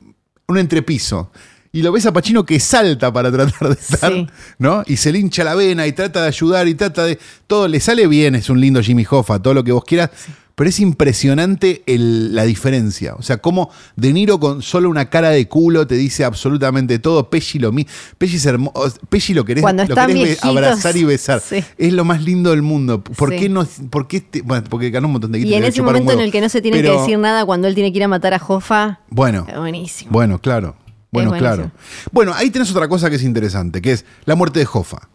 [0.49, 1.31] un entrepiso.
[1.77, 4.27] Y lo ves a Pacino que salta para tratar de estar, Sí.
[4.59, 4.83] ¿no?
[4.87, 7.19] Y se le hincha la vena y trata de ayudar y trata de.
[7.47, 10.09] Todo le sale bien, es un lindo Jimmy Hoffa, todo lo que vos quieras.
[10.55, 13.15] Pero es impresionante el- la diferencia.
[13.17, 17.29] O sea, cómo De Niro con solo una cara de culo te dice absolutamente todo.
[17.29, 17.91] Pesci lo mismo.
[18.17, 18.95] Pesci es hermoso.
[19.11, 21.41] Pesci lo querés, Cuando lo querés viejitos, abrazar y besar.
[21.41, 21.63] sí.
[21.77, 23.05] Es lo más lindo del mundo.
[23.05, 23.39] ¿Por Sí.
[23.39, 23.67] qué no?
[23.91, 26.21] ¿Por qué este- bueno, porque ganó un montón de guita, Y en ese momento en
[26.21, 28.09] el que no se tiene Pero, que decir nada cuando él tiene que ir a
[28.09, 30.11] matar a Hoffa, Bueno, buenísimo.
[30.11, 30.75] bueno, claro.
[31.11, 31.71] Bueno, claro.
[32.13, 35.09] Bueno, ahí tenés otra cosa que es interesante, que es la muerte de Hoffa.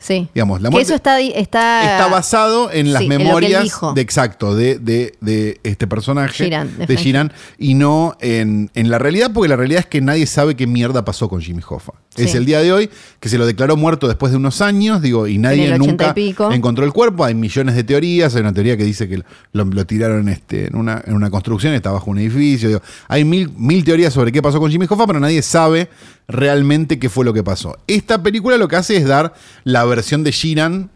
[0.00, 0.28] Sí.
[0.34, 4.56] Digamos, la que muerte- eso está, está, Está basado en las sí, memorias de exacto
[4.56, 9.48] de, de- de este personaje Girán, de de y no en, en la realidad, porque
[9.48, 11.92] la realidad es que nadie sabe qué mierda pasó con Jimmy Hoffa.
[12.16, 12.90] Es el día de hoy
[13.20, 16.26] que se lo declaró muerto después de unos años, digo, y nadie el 80 y
[16.32, 17.24] nunca encontró el cuerpo.
[17.24, 18.34] Hay millones de teorías.
[18.34, 19.22] Hay una teoría que dice que
[19.52, 22.68] lo, lo tiraron este, en, una, en una construcción, está bajo un edificio.
[22.68, 22.82] digo.
[23.08, 25.88] hay mil, mil teorías sobre qué pasó con Jimmy Hoffa, pero nadie sabe
[26.30, 27.76] realmente qué fue lo que pasó.
[27.86, 30.90] Esta película lo que hace es dar la versión de Sheeran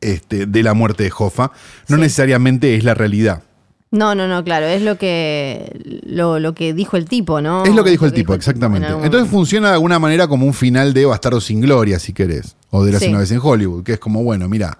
[0.00, 1.52] este, de la muerte de Hoffa.
[1.88, 2.02] No Sí.
[2.02, 3.42] necesariamente es la realidad.
[3.92, 7.64] No, no, no, claro, es lo que lo, lo que dijo el tipo, ¿no?
[7.64, 8.88] es lo que dijo el tipo, en exactamente.
[9.02, 12.56] Entonces funciona de alguna manera como un final de Bastardo sin Gloria, si querés.
[12.70, 13.06] O de la Sí.
[13.08, 14.76] una vez en Hollywood, que es como, bueno, mira.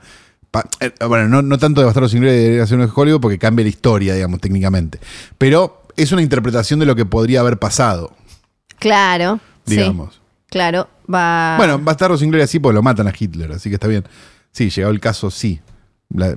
[0.51, 2.93] pa- eh, bueno, no, no tanto de Bastardo sin Gloria de la una vez en
[2.95, 4.99] Hollywood porque cambia la historia, digamos, técnicamente.
[5.39, 8.13] Pero es una interpretación de lo que podría haber pasado,
[8.79, 10.15] Claro, digamos.
[10.15, 11.57] sí, claro, va...
[11.59, 14.05] Bueno, Bastardo sin Gloria sí, porque lo matan a Hitler, así que está bien.
[14.53, 15.61] Sí, llegado el caso, sí.
[16.11, 16.35] La,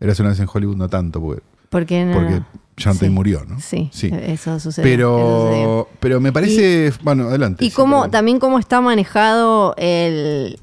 [0.00, 2.42] Eras una vez en Hollywood, no tanto, porque, porque, no- porque
[2.76, 3.58] sí, Tate murió, ¿no?
[3.60, 4.06] Sí, Sí.
[4.12, 4.32] eso sucedió.
[4.32, 4.84] eso sucedió.
[4.84, 6.92] Pero, pero me parece.
[7.02, 7.64] bueno, adelante.
[7.64, 8.10] Y sí, cómo, perdón.
[8.12, 10.58] también cómo está manejado el...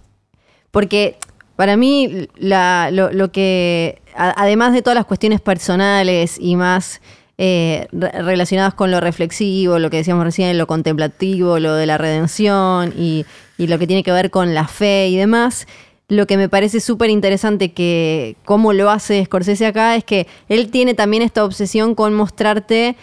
[0.72, 1.18] Porque
[1.56, 7.00] Para mí, la- lo, lo que, a- además de todas las cuestiones personales y más
[7.38, 11.98] eh, re- relacionadas con lo reflexivo, lo que decíamos recién, lo contemplativo, lo de la
[11.98, 13.26] redención y,
[13.58, 15.68] lo que tiene que ver con la fe y demás,
[16.08, 20.70] lo que me parece súper interesante que cómo lo hace Scorsese acá es que él
[20.70, 22.96] tiene también esta obsesión con mostrarte,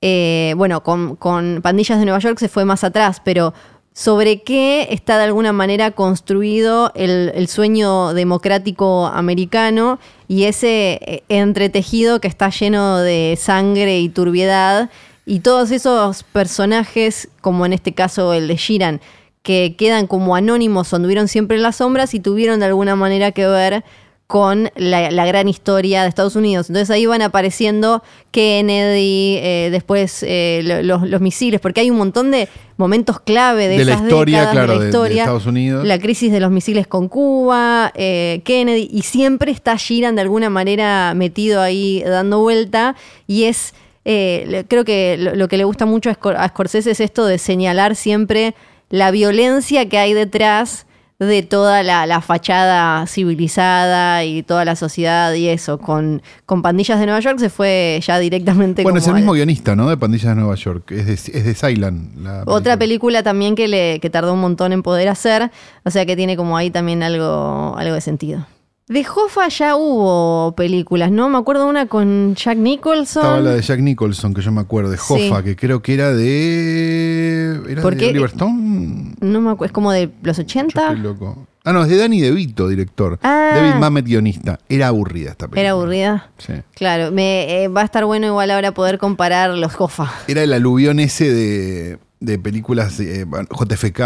[0.00, 3.52] eh, bueno, con Pandillas de Nueva York se fue más atrás, pero
[3.98, 11.24] sobre qué está de alguna manera construido el, el sueño democrático americano y ese eh,
[11.28, 14.88] entretejido que está lleno de sangre y turbiedad
[15.26, 19.00] y todos esos personajes, como en este caso el de Shiran,
[19.42, 23.48] que quedan como anónimos, anduvieron siempre en las sombras y tuvieron de alguna manera que
[23.48, 23.82] ver
[24.28, 26.68] con la, la gran historia de Estados Unidos.
[26.68, 31.96] Entonces ahí van apareciendo Kennedy, eh, después eh, lo- los, los misiles, porque hay un
[31.96, 34.88] montón de momentos clave de, De la esas historia, décadas, claro, de de- la de
[34.90, 35.22] historia.
[35.22, 35.86] Estados Unidos.
[35.86, 40.50] La crisis de los misiles con Cuba, eh, Kennedy, y siempre está Giran de alguna
[40.50, 43.72] manera metido ahí dando vuelta, y es...
[44.04, 47.38] creo que lo, lo que le gusta mucho a Scor- a Scorsese es esto de
[47.38, 48.54] señalar siempre
[48.90, 50.86] la violencia que hay detrás
[51.18, 55.78] de toda la, la fachada civilizada y toda la sociedad y eso.
[55.78, 59.38] Con, con Pandillas de Nueva York se fue ya directamente Bueno, es el mismo al-
[59.38, 59.88] guionista, ¿no?
[59.88, 60.92] De Pandillas de Nueva York.
[60.92, 64.82] Es de, es de la Otra película también que, le, que tardó un montón en
[64.82, 65.50] poder hacer,
[65.84, 68.46] o sea que tiene como ahí también algo, algo de sentido.
[68.88, 71.28] De Hoffa ya hubo películas, ¿no?
[71.28, 73.22] Me acuerdo una con Jack Nicholson.
[73.22, 75.28] Estaba la de Jack Nicholson, que yo me acuerdo, de Sí.
[75.30, 77.60] Hoffa, que creo que era de.
[77.68, 78.08] ¿Era ¿Por de?
[78.08, 79.14] Oliver Stone?
[79.20, 80.80] No me acuerdo, es como de los Yo 80.
[80.80, 81.46] estoy loco.
[81.64, 83.18] Ah, no, es de Danny DeVito, director.
[83.22, 83.50] Ah.
[83.54, 84.58] David Mamet, guionista.
[84.70, 85.60] Era aburrida esta película.
[85.60, 86.30] Era aburrida.
[86.38, 86.54] Sí.
[86.74, 90.10] Claro, me, eh, va a estar bueno igual ahora poder comparar los Hoffa.
[90.28, 94.00] Era el aluvión ese de, de películas eh, JFK,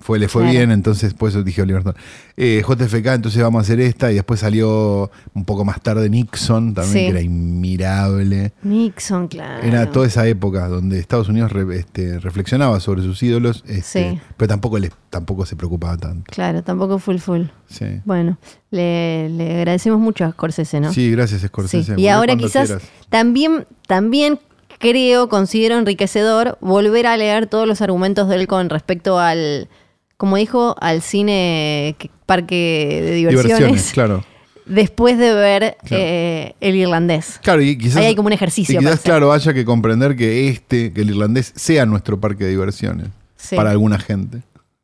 [0.00, 0.58] fue, le fue Claro.
[0.58, 1.96] bien, entonces por eso dije Oliver Stone.
[2.36, 6.74] Eh, JFK, entonces vamos a hacer esta, y después salió un poco más tarde Nixon,
[6.74, 7.00] también, Sí.
[7.04, 8.52] que era inmirable.
[8.62, 9.62] Nixon, claro.
[9.66, 14.20] Era toda esa época donde Estados Unidos re- este, reflexionaba sobre sus ídolos, este, Sí.
[14.36, 16.24] pero tampoco, les, tampoco se preocupaba tanto.
[16.32, 17.42] Claro, tampoco full full.
[17.68, 18.38] Sí, Bueno,
[18.70, 20.92] le, le agradecemos mucho a Scorsese, ¿no?
[20.92, 21.94] sí gracias Scorsese.
[21.96, 22.82] Y ahora quizás quieras.
[23.08, 24.38] también, también
[24.78, 29.68] creo, considero enriquecedor volver a leer todos los argumentos de él con respecto al,
[30.16, 34.24] como dijo, al cine que- parque de diversiones, Diversiones, claro.
[34.66, 36.02] después de ver Claro.
[36.04, 37.38] eh, el irlandés.
[37.42, 40.48] Claro, y quizás, Ahí hay como un ejercicio Y quizás, claro, haya que comprender que
[40.48, 43.08] este, que el irlandés, sea nuestro parque de diversiones.
[43.36, 43.54] Sí.
[43.54, 44.42] Para alguna gente,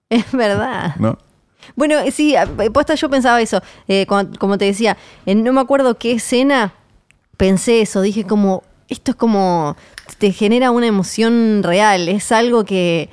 [0.08, 0.94] Es verdad.
[0.96, 1.18] ¿no?
[1.74, 2.34] Bueno, eh, sí,
[2.72, 6.74] posta yo pensaba eso, eh, como, como te decía, en no me acuerdo qué escena
[7.36, 8.62] pensé eso, dije como,
[8.92, 9.76] esto es como,
[10.18, 13.08] te genera una emoción real, es algo que,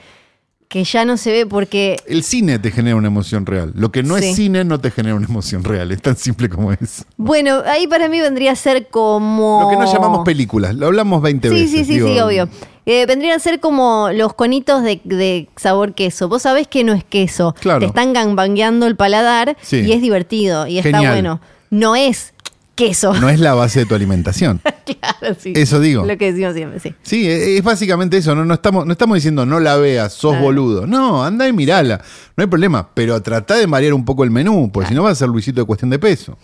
[0.68, 1.98] que ya no se ve porque...
[2.08, 3.72] El cine te genera una emoción real.
[3.76, 4.26] Lo que no Sí.
[4.26, 5.92] es cine no te genera una emoción real.
[5.92, 7.06] Es tan simple como es.
[7.18, 9.62] Bueno, ahí para mí vendría a ser como...
[9.64, 10.76] Lo que no llamamos películas.
[10.76, 11.72] Lo hablamos 20 Sí, veces.
[11.72, 12.50] sí, sí, digo, sí, obvio.
[12.86, 16.28] Eh, vendrían a ser como los conitos de, de sabor queso.
[16.30, 17.56] Vos sabés que no es queso.
[17.60, 17.80] Claro.
[17.80, 19.78] Te están gangbangueando el paladar Sí.
[19.82, 21.40] y es divertido y está bueno.
[21.72, 22.34] No es
[22.80, 23.14] queso.
[23.14, 24.62] No es la base de tu alimentación.
[24.86, 25.52] claro, sí.
[25.56, 26.06] Eso digo.
[26.06, 26.96] Lo que decimos siempre, sí.
[27.04, 28.34] Sí, e- es básicamente eso.
[28.36, 30.46] No, no, estamos, no estamos diciendo no la veas, sos Claro.
[30.46, 30.88] boludo.
[30.88, 32.02] No, anda y mirala.
[32.38, 32.90] No hay problema.
[32.94, 35.60] Pero tratá de variar un poco el menú, porque si no vas a ser Luisito
[35.60, 36.38] de cuestión de peso.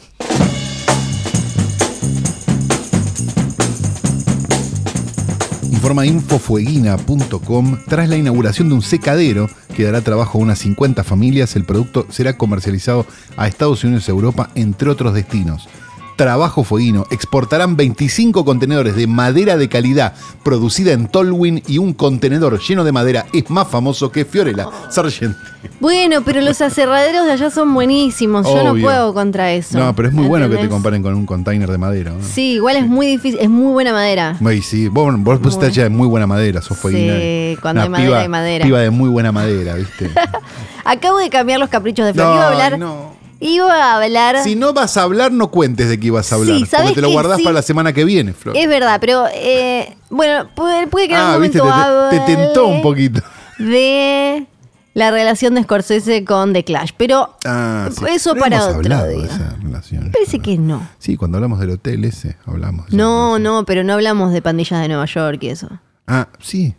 [5.71, 7.77] Informa infofueguina.com.
[7.87, 12.07] Tras la inauguración de un secadero que dará trabajo a unas 50 familias, el producto
[12.09, 13.05] será comercializado
[13.37, 15.67] a Estados Unidos y Europa, entre otros destinos.
[16.15, 17.05] Trabajo Fueguino.
[17.11, 20.13] Exportarán 25 contenedores de madera de calidad
[20.43, 25.35] producida en Tolwyn y un contenedor lleno de madera es más famoso que Fiorella Sargent.
[25.79, 28.45] Bueno, pero los aserraderos de allá son buenísimos.
[28.47, 29.77] Yo no puedo contra eso.
[29.77, 32.11] No, pero es muy bueno que te comparen con un container de madera.
[32.11, 32.17] ¿no?
[32.23, 33.39] Sí, igual es muy difícil.
[33.41, 34.37] Es muy buena madera.
[34.45, 37.15] Ay, sí, vos, vos Muy estás hecha de muy buena madera, sos fueguina.
[37.15, 38.65] Sí, cuando hay madera, piba- hay madera.
[38.65, 40.11] Piba de muy buena madera, ¿viste?
[40.85, 42.35] Acabo de cambiar los caprichos de Flor.
[42.35, 42.79] iba a hablar.
[42.79, 43.24] no.
[43.39, 44.43] Iba a hablar.
[44.43, 46.57] Si no vas a hablar, no cuentes de qué ibas a hablar.
[46.57, 47.43] Sí, ¿sabes porque te lo guardás sí?
[47.43, 48.55] para la semana que viene, Flor.
[48.57, 52.19] Es verdad, pero eh, bueno, puede, puede que en ah, algún viste, te, momento te-
[52.19, 53.21] te tentó un poquito.
[53.59, 54.47] de
[54.93, 58.05] la relación de Scorsese con The Clash, pero Ah, sí.
[58.09, 60.11] eso Pero para hemos otro hablado de esa relación.
[60.11, 60.87] Parece que no.
[60.99, 62.87] Sí, cuando hablamos del hotel ese, hablamos.
[62.89, 65.67] de No, no, pero no hablamos de pandillas de Nueva York y eso.
[66.07, 66.73] Ah, sí.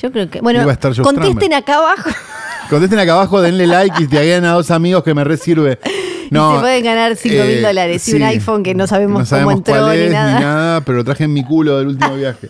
[0.00, 0.40] Yo creo que.
[0.40, 0.64] Bueno,
[1.02, 2.10] contesten acá abajo.
[2.70, 5.78] Contesten acá abajo, denle like y te hagan a dos amigos que me resirve.
[6.30, 9.20] No, y se pueden ganar 5 mil eh, dólares y un iPhone que no sabemos,
[9.20, 10.38] No sabemos cómo entró cuál ni es, nada.
[10.38, 12.48] ni nada, pero lo traje en mi culo del último viaje.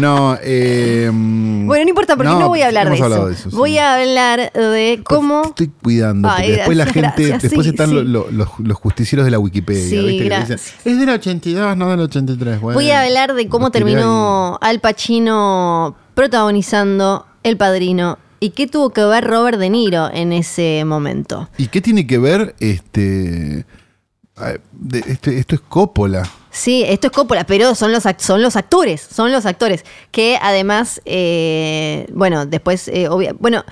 [0.00, 3.26] No, eh, Bueno, no importa porque no, voy a hablar de eso.
[3.26, 3.78] de eso, voy sí.
[3.78, 5.42] a hablar de cómo.
[5.42, 9.32] Te estoy cuidando, Ay, después la gente, gracias, después sí, están los, los justicieros de
[9.32, 10.28] la Wikipedia, ¿viste?
[10.28, 12.60] Que dicen, es del 82, no del 83.
[12.60, 18.90] Bueno, Voy a hablar de cómo terminó Al Pacino protagonizando El Padrino y qué tuvo
[18.90, 21.48] que ver Robert De Niro en ese momento.
[21.56, 23.64] ¿Y qué tiene que ver este,
[25.06, 26.28] este- esto es Coppola?
[26.50, 29.84] Sí, esto es Coppola, pero son los, son los actores, son los actores.
[30.10, 33.64] Que además, eh, bueno, después, eh, obvia- bueno,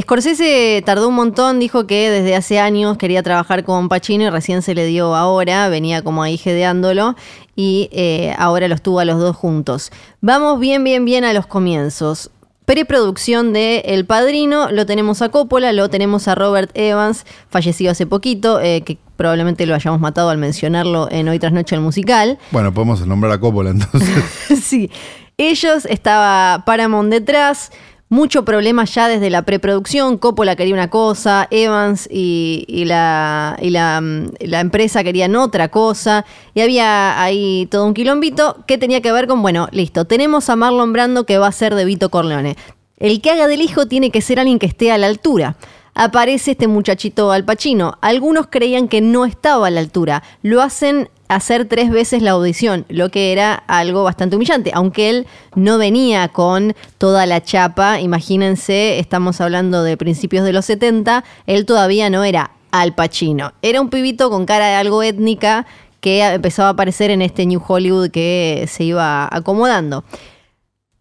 [0.00, 4.60] Scorsese tardó un montón, dijo que desde hace años quería trabajar con Pacino y recién
[4.62, 7.14] se le dio ahora, venía como ahí jedeándolo
[7.54, 9.92] y eh, ahora los tuvo a los dos juntos.
[10.20, 12.30] Vamos bien, bien, bien a los comienzos.
[12.64, 18.06] Preproducción de El Padrino, lo tenemos a Coppola, lo tenemos a Robert Evans, fallecido hace
[18.06, 22.38] poquito, eh, que probablemente lo hayamos matado al mencionarlo en Hoy tras Noche el musical.
[22.50, 24.24] Bueno, podemos nombrar a Coppola entonces.
[24.64, 24.90] sí,
[25.36, 27.70] ellos estaba Paramount detrás,
[28.14, 34.48] mucho problema ya desde la preproducción, Coppola quería una cosa, Evans y, la, y mm,
[34.48, 39.26] la empresa querían otra cosa, y había ahí todo un quilombito que tenía que ver
[39.26, 42.56] con, bueno, listo, tenemos a Marlon Brando que va a ser de Vito Corleone.
[42.98, 45.56] El que haga del hijo tiene que ser alguien que esté a la altura.
[45.96, 47.98] Aparece este muchachito Al Pacino.
[48.00, 50.24] Algunos creían que no estaba a la altura.
[50.42, 54.72] Lo hacen hacer tres veces la audición, lo que era algo bastante humillante.
[54.74, 60.64] Aunque él no venía con toda la chapa, imagínense, estamos hablando de principios de los
[60.64, 63.52] 70, él todavía no era Al Pacino.
[63.62, 65.64] Era un pibito con cara de algo étnica
[66.00, 70.02] que empezaba a aparecer en este New Hollywood que se iba acomodando.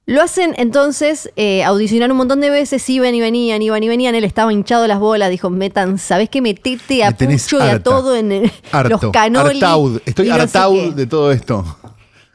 [0.06, 4.16] Lo hacen entonces, eh, audicionar un montón de veces, iban y venían, iban y venían,
[4.16, 6.42] él estaba hinchado las bolas, dijo, metan, ¿sabés qué?
[6.42, 9.12] Metete a Me Pucho y a todo en el- Harto.
[9.14, 9.64] los.
[9.64, 10.02] Hartaud.
[10.06, 10.92] Estoy y no sé hartaud qué".
[10.92, 11.78] de todo esto.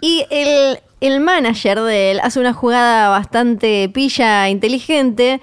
[0.00, 5.42] Y el, el manager de él hace una jugada bastante pilla, inteligente,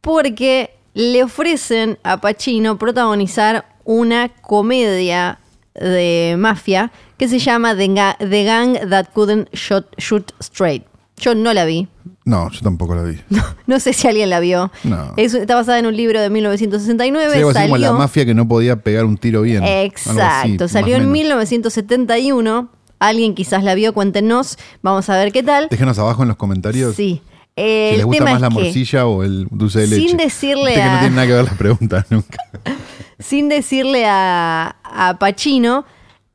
[0.00, 5.40] porque le ofrecen a Pacino protagonizar una comedia
[5.74, 10.84] de mafia que se llama The, Ga- The Gang That Couldn't Shoot Straight.
[11.18, 11.88] Yo no la vi.
[12.24, 13.18] No, yo tampoco la vi.
[13.66, 14.70] No sé si alguien la vio.
[14.84, 15.12] No.
[15.16, 17.24] Es- está basada en un libro de 1969.
[17.26, 19.62] Sí, así como salió, la mafia que no podía pegar un tiro bien.
[19.62, 20.68] Así, Exacto.
[20.68, 21.12] salió en menos.
[21.12, 22.68] 1971.
[22.98, 24.56] Alguien quizás la vio, cuéntenos.
[24.82, 25.68] Vamos a ver qué tal.
[25.70, 27.20] Déjenos abajo en los comentarios Sí.
[27.24, 30.08] si El les gusta más la que, morcilla o el dulce de leche.
[30.08, 32.38] Sin decirle Viste que a- no tiene nada que ver las preguntas nunca.
[33.18, 35.84] sin decirle a, a Pacino,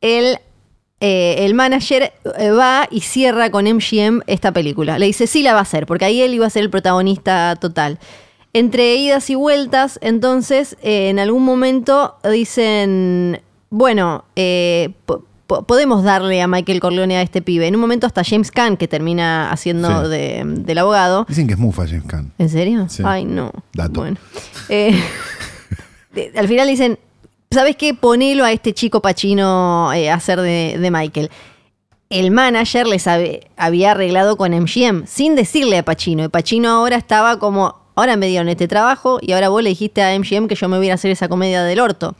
[0.01, 0.38] el,
[1.02, 4.97] eh, el manager eh, va y cierra con MGM esta película.
[4.99, 7.56] Le dice, sí la va a hacer, porque ahí él iba a ser el protagonista
[7.60, 7.99] total.
[8.54, 16.04] Entre idas y vueltas, entonces, eh, en algún momento dicen, bueno, eh, po- po- podemos
[16.04, 17.66] darle a Michael Corleone a este pibe.
[17.68, 20.10] En un momento hasta James Caan, que termina haciendo Sí.
[20.10, 21.26] de- del abogado.
[21.30, 22.32] Dicen que es mufa James Caan.
[22.38, 22.88] ¿En serio?
[22.89, 23.04] Sí.
[23.06, 23.52] Ay, no.
[23.74, 24.02] Dato.
[24.02, 24.18] Bueno.
[26.38, 26.99] Al final dicen,
[27.52, 27.93] ¿sabes qué?
[27.93, 31.30] Ponelo a este chico Pachino a hacer de, Michael.
[32.10, 36.26] El manager les había arreglado con MGM sin decirle a Pachino.
[36.26, 40.02] Y Pachino ahora estaba como, ahora me dieron este trabajo y ahora vos le dijiste
[40.02, 42.16] a MGM que yo me voy a hacer esa comedia del orto.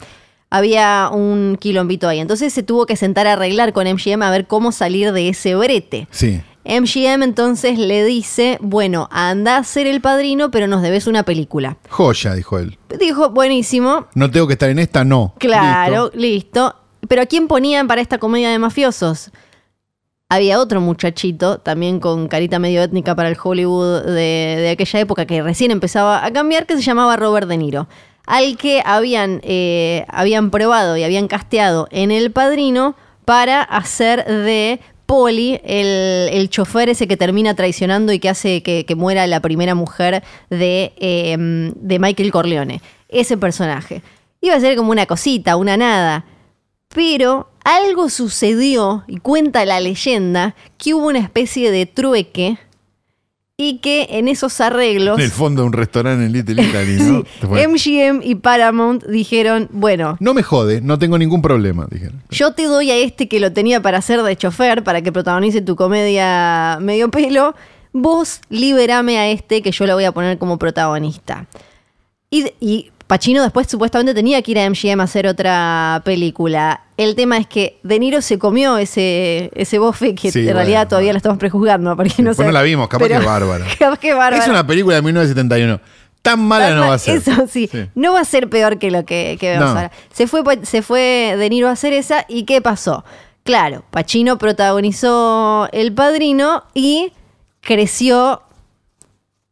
[0.50, 2.20] Había un quilombito ahí.
[2.20, 5.56] Entonces se tuvo que sentar a arreglar con MGM a ver cómo salir de ese
[5.56, 6.08] brete.
[6.12, 6.42] Sí.
[6.66, 11.78] MGM entonces le dice, bueno, anda a ser el padrino, pero nos debes una película.
[11.90, 12.78] Joya, dijo él.
[13.00, 15.34] Dijo, buenísimo, No tengo que estar en esta, no.
[15.40, 16.18] claro, Listo.
[16.20, 16.76] listo.
[17.08, 19.32] Pero ¿a quién ponían para esta comedia de mafiosos?
[20.30, 24.12] Había otro muchachito, también con carita medio étnica para el Hollywood de,
[24.62, 27.88] de aquella época, que recién empezaba a cambiar, que se llamaba Robert De Niro.
[28.28, 32.96] Al que habían, eh, habían probado y habían casteado en El Padrino
[33.26, 34.80] para hacer de
[35.12, 39.76] Polly, el, el chofer ese que termina traicionando y que hace que, muera la primera
[39.76, 42.82] mujer de, eh, de Michael Corleone.
[43.10, 44.04] Ese personaje.
[44.40, 46.24] Iba a ser como una cosita, una nada.
[46.96, 52.58] Pero algo sucedió, y cuenta la leyenda, que hubo una especie de trueque
[53.62, 57.24] y que en esos arreglos En el fondo de un restaurante en Little Italy, ¿no?
[57.70, 62.22] MGM y Paramount dijeron, bueno, No me jode, no tengo ningún problema, dijeron.
[62.32, 65.62] yo te doy a este que lo tenía para hacer de chofer, para que protagonice
[65.62, 67.54] tu comedia medio pelo,
[67.94, 71.46] vos liberame a este que yo lo voy a poner como protagonista.
[72.32, 76.86] Y, y Pacino después supuestamente tenía que ir a MGM a hacer otra película.
[77.04, 80.60] El tema es que De Niro se comió ese, ese bofe que Sí, en bueno,
[80.60, 81.14] realidad todavía bueno.
[81.14, 81.96] lo estamos prejuzgando.
[81.96, 83.66] Porque no la vimos, capaz pero- que bárbara.
[83.80, 84.44] Capaz que bárbara.
[84.44, 85.80] Es una película de 1971.
[86.22, 87.18] Tan mala no va a ser.
[87.18, 89.72] Eso sí, no va a ser peor que lo que, que vemos No.
[89.80, 89.92] ahora.
[90.14, 93.04] Se fue, Pa- se fue De Niro a hacer esa y ¿qué pasó?
[93.44, 97.12] Claro, Pacino protagonizó El Padrino y
[97.62, 98.44] creció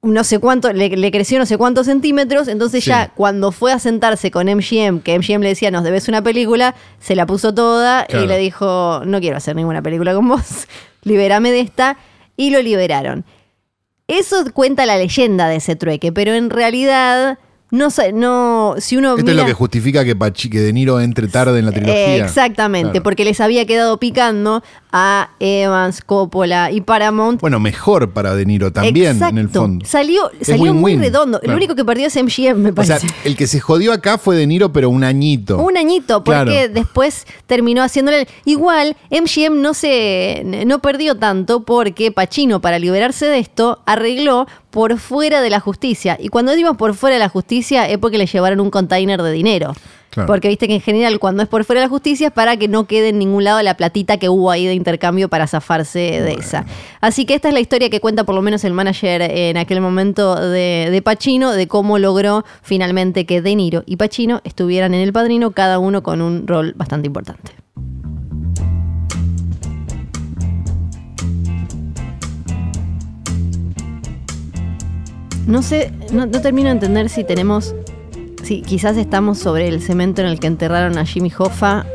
[0.02, 2.89] no sé cuánto, le, le creció no sé cuántos centímetros, entonces Sí.
[2.89, 6.74] ya cuando fue a sentarse con MGM, que MGM le decía, nos debes una película,
[7.00, 8.24] se la puso toda Claro.
[8.24, 10.68] y le dijo, no quiero hacer ninguna película con vos,
[11.04, 11.97] libérame de esta,
[12.38, 13.26] y lo liberaron.
[14.08, 17.38] Eso cuenta la leyenda de ese trueque, pero en realidad,
[17.72, 19.32] no, sa- no si uno Esto mira...
[19.34, 22.15] es lo que justifica que, Pachi- que De Niro entre tarde en la trilogía.
[22.17, 23.03] Eh, exactamente, Claro.
[23.03, 27.39] porque les había quedado picando a Evans, Coppola y Paramount.
[27.41, 29.86] Bueno, mejor para De Niro también, en el fondo.
[29.86, 31.39] Salió, salió muy redondo.
[31.39, 31.51] claro.
[31.53, 33.07] Lo único que perdió es MGM, me O sea, parece.
[33.24, 35.59] el que se jodió acá fue De Niro, pero un añito.
[35.59, 36.74] Un añito, porque Claro.
[36.74, 38.28] después terminó haciéndole.
[38.45, 40.41] Igual, MGM no se.
[40.65, 46.17] no perdió tanto porque Pacino, para liberarse de esto, arregló por fuera de la justicia.
[46.20, 49.32] Y cuando decimos por fuera de la justicia, es porque le llevaron un container de
[49.32, 49.74] dinero.
[50.09, 50.26] Claro.
[50.26, 52.67] Porque viste que en general cuando es por fuera de la justicia es para que
[52.67, 56.34] no quede en ningún lado la platita que hubo ahí de intercambio para zafarse de
[56.34, 56.65] esa.
[56.99, 59.82] Así que esta es la historia que cuenta por lo menos el manager en aquel
[59.82, 65.01] momento de, de Pacino, de cómo logró finalmente que De Niro y Pacino estuvieran en
[65.01, 67.51] El Padrino, cada uno con un rol bastante importante.
[75.48, 77.74] No sé, no, no termino de entender si tenemos
[78.44, 81.86] Sí, quizás estamos sobre el cemento en el que enterraron a Jimmy Hoffa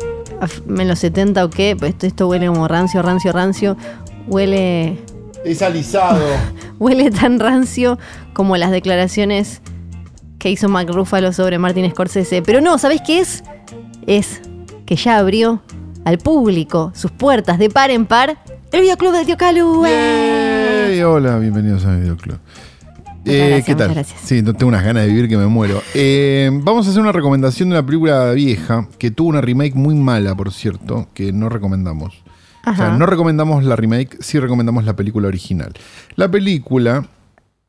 [0.68, 3.76] en los 70 o qué, pues esto, esto huele como rancio, rancio, rancio.
[4.26, 4.98] Huele,
[5.44, 6.24] Es alisado.
[6.78, 7.98] huele tan rancio
[8.34, 9.62] como las declaraciones
[10.38, 12.42] que hizo Mark Ruffalo sobre Martin Scorsese.
[12.42, 13.42] Pero no, ¿sabés qué es?
[14.06, 14.40] Es
[14.86, 15.62] que ya abrió
[16.04, 18.38] al público sus puertas de par en par
[18.70, 19.86] el videoclub del Tío Calu.
[21.06, 22.38] hola, bienvenidos a mi videoclub.
[23.24, 23.88] Eh, gracias, ¿Qué tal?
[23.88, 24.28] muchas gracias.
[24.28, 25.82] Sí, tengo unas ganas de vivir que me muero.
[25.94, 29.94] Eh, vamos a hacer una recomendación de una película vieja que tuvo una remake muy
[29.94, 32.22] mala, por cierto, que no recomendamos.
[32.66, 35.72] O sea, no recomendamos la remake, sí recomendamos la película original.
[36.16, 37.06] La película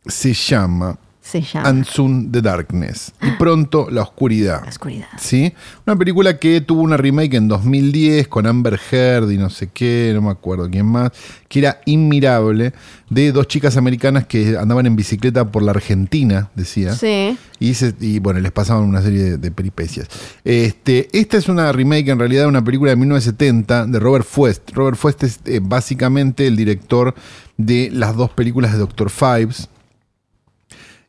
[0.05, 0.97] se llama
[1.27, 4.61] Se llama And Soon the Darkness y pronto la oscuridad.
[4.61, 5.07] La Oscuridad.
[5.17, 5.51] ¿Sí?
[5.87, 10.11] Una película que tuvo una remake en 2010 con Amber Heard y no sé qué,
[10.13, 11.11] no me acuerdo quién más,
[11.47, 12.73] que era inmirable,
[13.09, 16.93] de dos chicas americanas que andaban en bicicleta por la Argentina, decía.
[16.93, 17.35] Sí.
[17.59, 20.07] Y, se- y, bueno, les pasaban una serie de, de peripecias.
[20.43, 24.69] Este, esta es una remake en realidad de una película de 1970 de Robert Fuest.
[24.73, 27.15] Robert Fuest es eh, básicamente el director
[27.57, 29.69] de las dos películas de Doctor Fives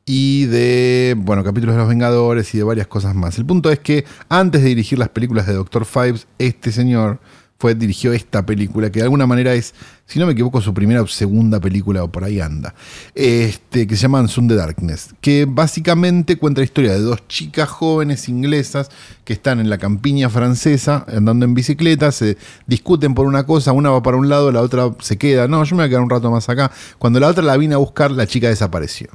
[0.07, 3.37] y de, bueno, capítulos de los Vengadores y de varias cosas más.
[3.39, 7.19] El punto es que antes de dirigir las películas de Doctor Fives, este señor
[7.59, 11.03] fue, dirigió esta película, que de alguna manera es, si no me equivoco, su primera
[11.03, 12.75] o segunda película, o por ahí anda,
[13.15, 17.69] este, que se llama Sun the Darkness, que básicamente cuenta la historia de dos chicas
[17.69, 18.91] jóvenes inglesas
[19.25, 22.37] que están en la campiña francesa, andando en bicicleta, se
[22.67, 25.75] discuten por una cosa, una va para un lado, la otra se queda, no, yo
[25.75, 26.71] me voy a quedar un rato más acá.
[26.99, 29.09] Cuando la otra la vine a buscar, la chica desapareció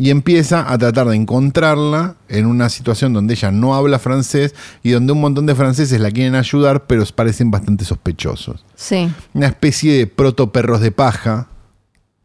[0.00, 4.92] y empieza a tratar de encontrarla en una situación donde ella no habla francés y
[4.92, 8.64] donde un montón de franceses la quieren ayudar, pero parecen bastante sospechosos.
[8.74, 11.48] Sí, Una especie de proto perros de paja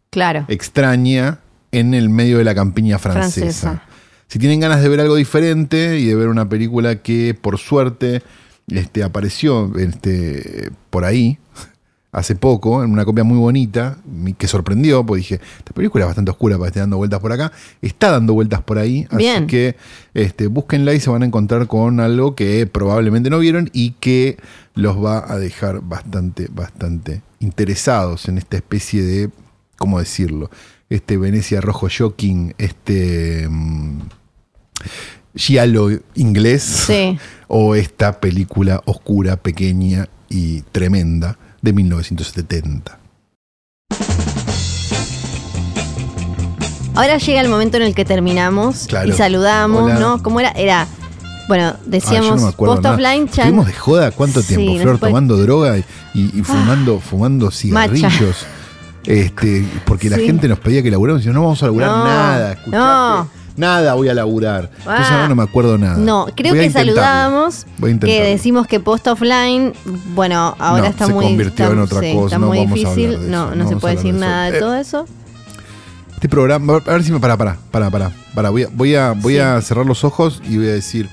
[0.09, 0.45] claro.
[0.47, 1.39] extraña
[1.73, 3.71] en el medio de la campiña francesa.
[3.71, 3.83] Francesa.
[4.27, 8.23] Si tienen ganas de ver algo diferente y de ver una película que por suerte
[8.69, 11.39] este, apareció este, por ahí
[12.15, 13.97] hace poco, en una copia muy bonita,
[14.37, 17.51] que sorprendió, porque dije, esta película es bastante oscura para estar dando vueltas por acá,
[17.81, 19.75] está dando vueltas por ahí, así que
[20.13, 24.37] este, búsquenla y se van a encontrar con algo que probablemente no vieron y que
[24.75, 29.29] los va a dejar bastante, bastante interesados en esta especie de,
[29.77, 30.49] ¿cómo decirlo?
[30.89, 33.45] Este Venecia Rojo Shocking, este...
[33.49, 33.99] mm,
[35.35, 37.17] giallo inglés Sí.
[37.49, 42.99] o esta película oscura, pequeña y tremenda de 1970.
[46.93, 49.09] Ahora llega el momento en el que terminamos Claro.
[49.09, 49.99] y saludamos, Hola.
[49.99, 50.23] ¿no?
[50.23, 50.51] ¿Cómo era?
[50.51, 50.87] Era,
[51.49, 53.45] bueno, Ah, decíamos yo no post offline, chan.
[53.47, 55.13] Estuvimos de joda cuánto tiempo, Flor, puede- Ah.
[55.13, 58.45] tomando droga y, y- y fumando, fumando cigarrillos.
[59.05, 62.51] Este, porque la gente nos pedía que laburamos y no vamos a laburar No, nada,
[62.53, 62.77] escuchate.
[62.77, 63.44] no.
[63.57, 64.69] Nada voy a laburar.
[64.79, 65.13] Entonces Ah.
[65.15, 65.97] ahora no me acuerdo nada.
[65.97, 69.73] No, creo Voy que saludábamos, Voy a que decimos que post offline,
[70.13, 72.57] bueno, ahora No, está se muy convirtió está- en otra sí, cosa, está no muy
[72.59, 74.75] vamos difícil, de no, eso, no no se puede decir de nada de Eh, todo
[74.75, 75.05] eso.
[76.15, 78.49] Este programa, a ver si me para, para, para, para, para.
[78.49, 79.39] Voy a, voy a, voy Sí.
[79.39, 81.09] a cerrar los ojos y voy a decir.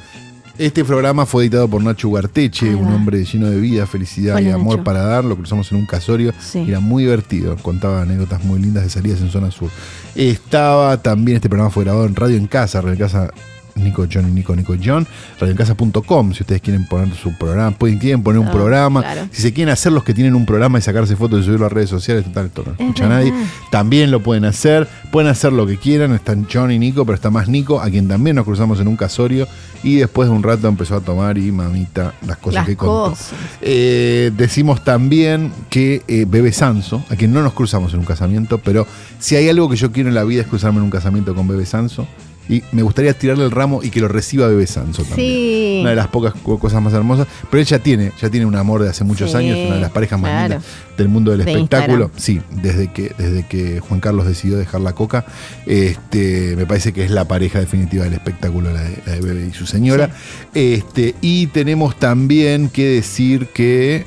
[0.58, 2.94] Este programa fue editado por Nacho Ugarteche, un va.
[2.94, 4.84] hombre lleno de vida, felicidad y amor Nacho.
[4.84, 5.24] para dar.
[5.24, 6.32] Lo cruzamos en un casorio.
[6.38, 6.64] Sí.
[6.68, 7.56] Era muy divertido.
[7.56, 9.70] Contaba anécdotas muy lindas de salidas en zona sur.
[10.14, 12.80] Estaba también, este programa fue grabado en Radio en Casa.
[12.80, 13.32] Radio en Casa
[13.76, 15.06] Nico John y Nico Nico John,
[15.40, 19.28] radioencasa.com, si ustedes quieren poner su programa, pueden quieren poner un Ah, programa, claro.
[19.30, 21.68] si se quieren hacer los que tienen un programa y sacarse fotos y subirlo a
[21.68, 23.32] redes sociales, total, esto no Es escucha a nadie,
[23.70, 27.30] también lo pueden hacer, pueden hacer lo que quieran, están John y Nico, pero está
[27.30, 29.46] más Nico, a quien también nos cruzamos en un casorio
[29.82, 33.16] y después de un rato empezó a tomar y mamita las cosas Las que contó.
[33.60, 38.58] Eh, decimos también que eh, Bebe Sanso, a quien no nos cruzamos en un casamiento,
[38.58, 38.86] pero
[39.18, 41.48] si hay algo que yo quiero en la vida es cruzarme en un casamiento con
[41.48, 42.06] Bebe Sanso.
[42.52, 45.26] Y me gustaría tirarle el ramo y que lo reciba Bebe Sanso también.
[45.30, 45.78] Sí.
[45.80, 47.26] Una de las pocas co- cosas más hermosas.
[47.50, 49.90] Pero ella tiene, ya tiene un amor de hace muchos Sí, años, una de las
[49.90, 50.48] parejas más claro.
[50.56, 50.64] lindas
[50.98, 52.10] del mundo del De espectáculo.
[52.14, 52.20] Instagram.
[52.20, 55.24] Sí, desde que, desde que Juan Carlos decidió dejar la coca,
[55.66, 59.46] este, me parece que es la pareja definitiva del espectáculo, la de, la de Bebe
[59.46, 60.10] y su señora.
[60.52, 64.04] Este, y tenemos también que decir que.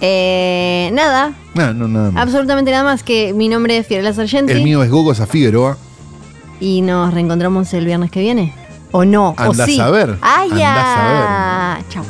[0.00, 2.22] Eh, nada, No, no, nada más.
[2.22, 4.52] absolutamente nada más que mi nombre es Fiorella Sargenti.
[4.52, 5.78] El mío es Gogo Figueroa.
[6.60, 8.54] Y nos reencontramos el viernes que viene.
[8.92, 9.34] ¿O no?
[9.36, 9.80] ¿O sí?
[9.80, 11.84] a ver, ¡Ay, andás ya!
[11.88, 12.04] Chao.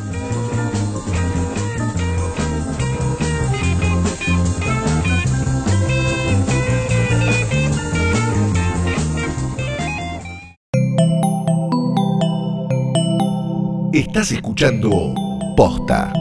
[13.92, 15.14] Estás escuchando
[15.56, 16.12] Posta.